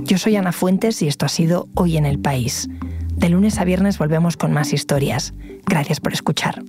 Yo 0.06 0.18
soy 0.18 0.38
Ana 0.38 0.52
Fuentes 0.52 1.00
y 1.04 1.08
esto 1.08 1.28
ha 1.28 1.30
sido 1.30 1.68
Hoy 1.76 1.98
en 1.98 2.08
el 2.08 2.18
País. 2.18 2.68
De 3.16 3.30
lunes 3.30 3.60
a 3.60 3.64
viernes 3.64 4.00
volvemos 4.00 4.36
con 4.36 4.52
más 4.52 4.74
historias. 4.74 5.36
Gracias 5.68 6.00
por 6.00 6.14
escuchar. 6.14 6.64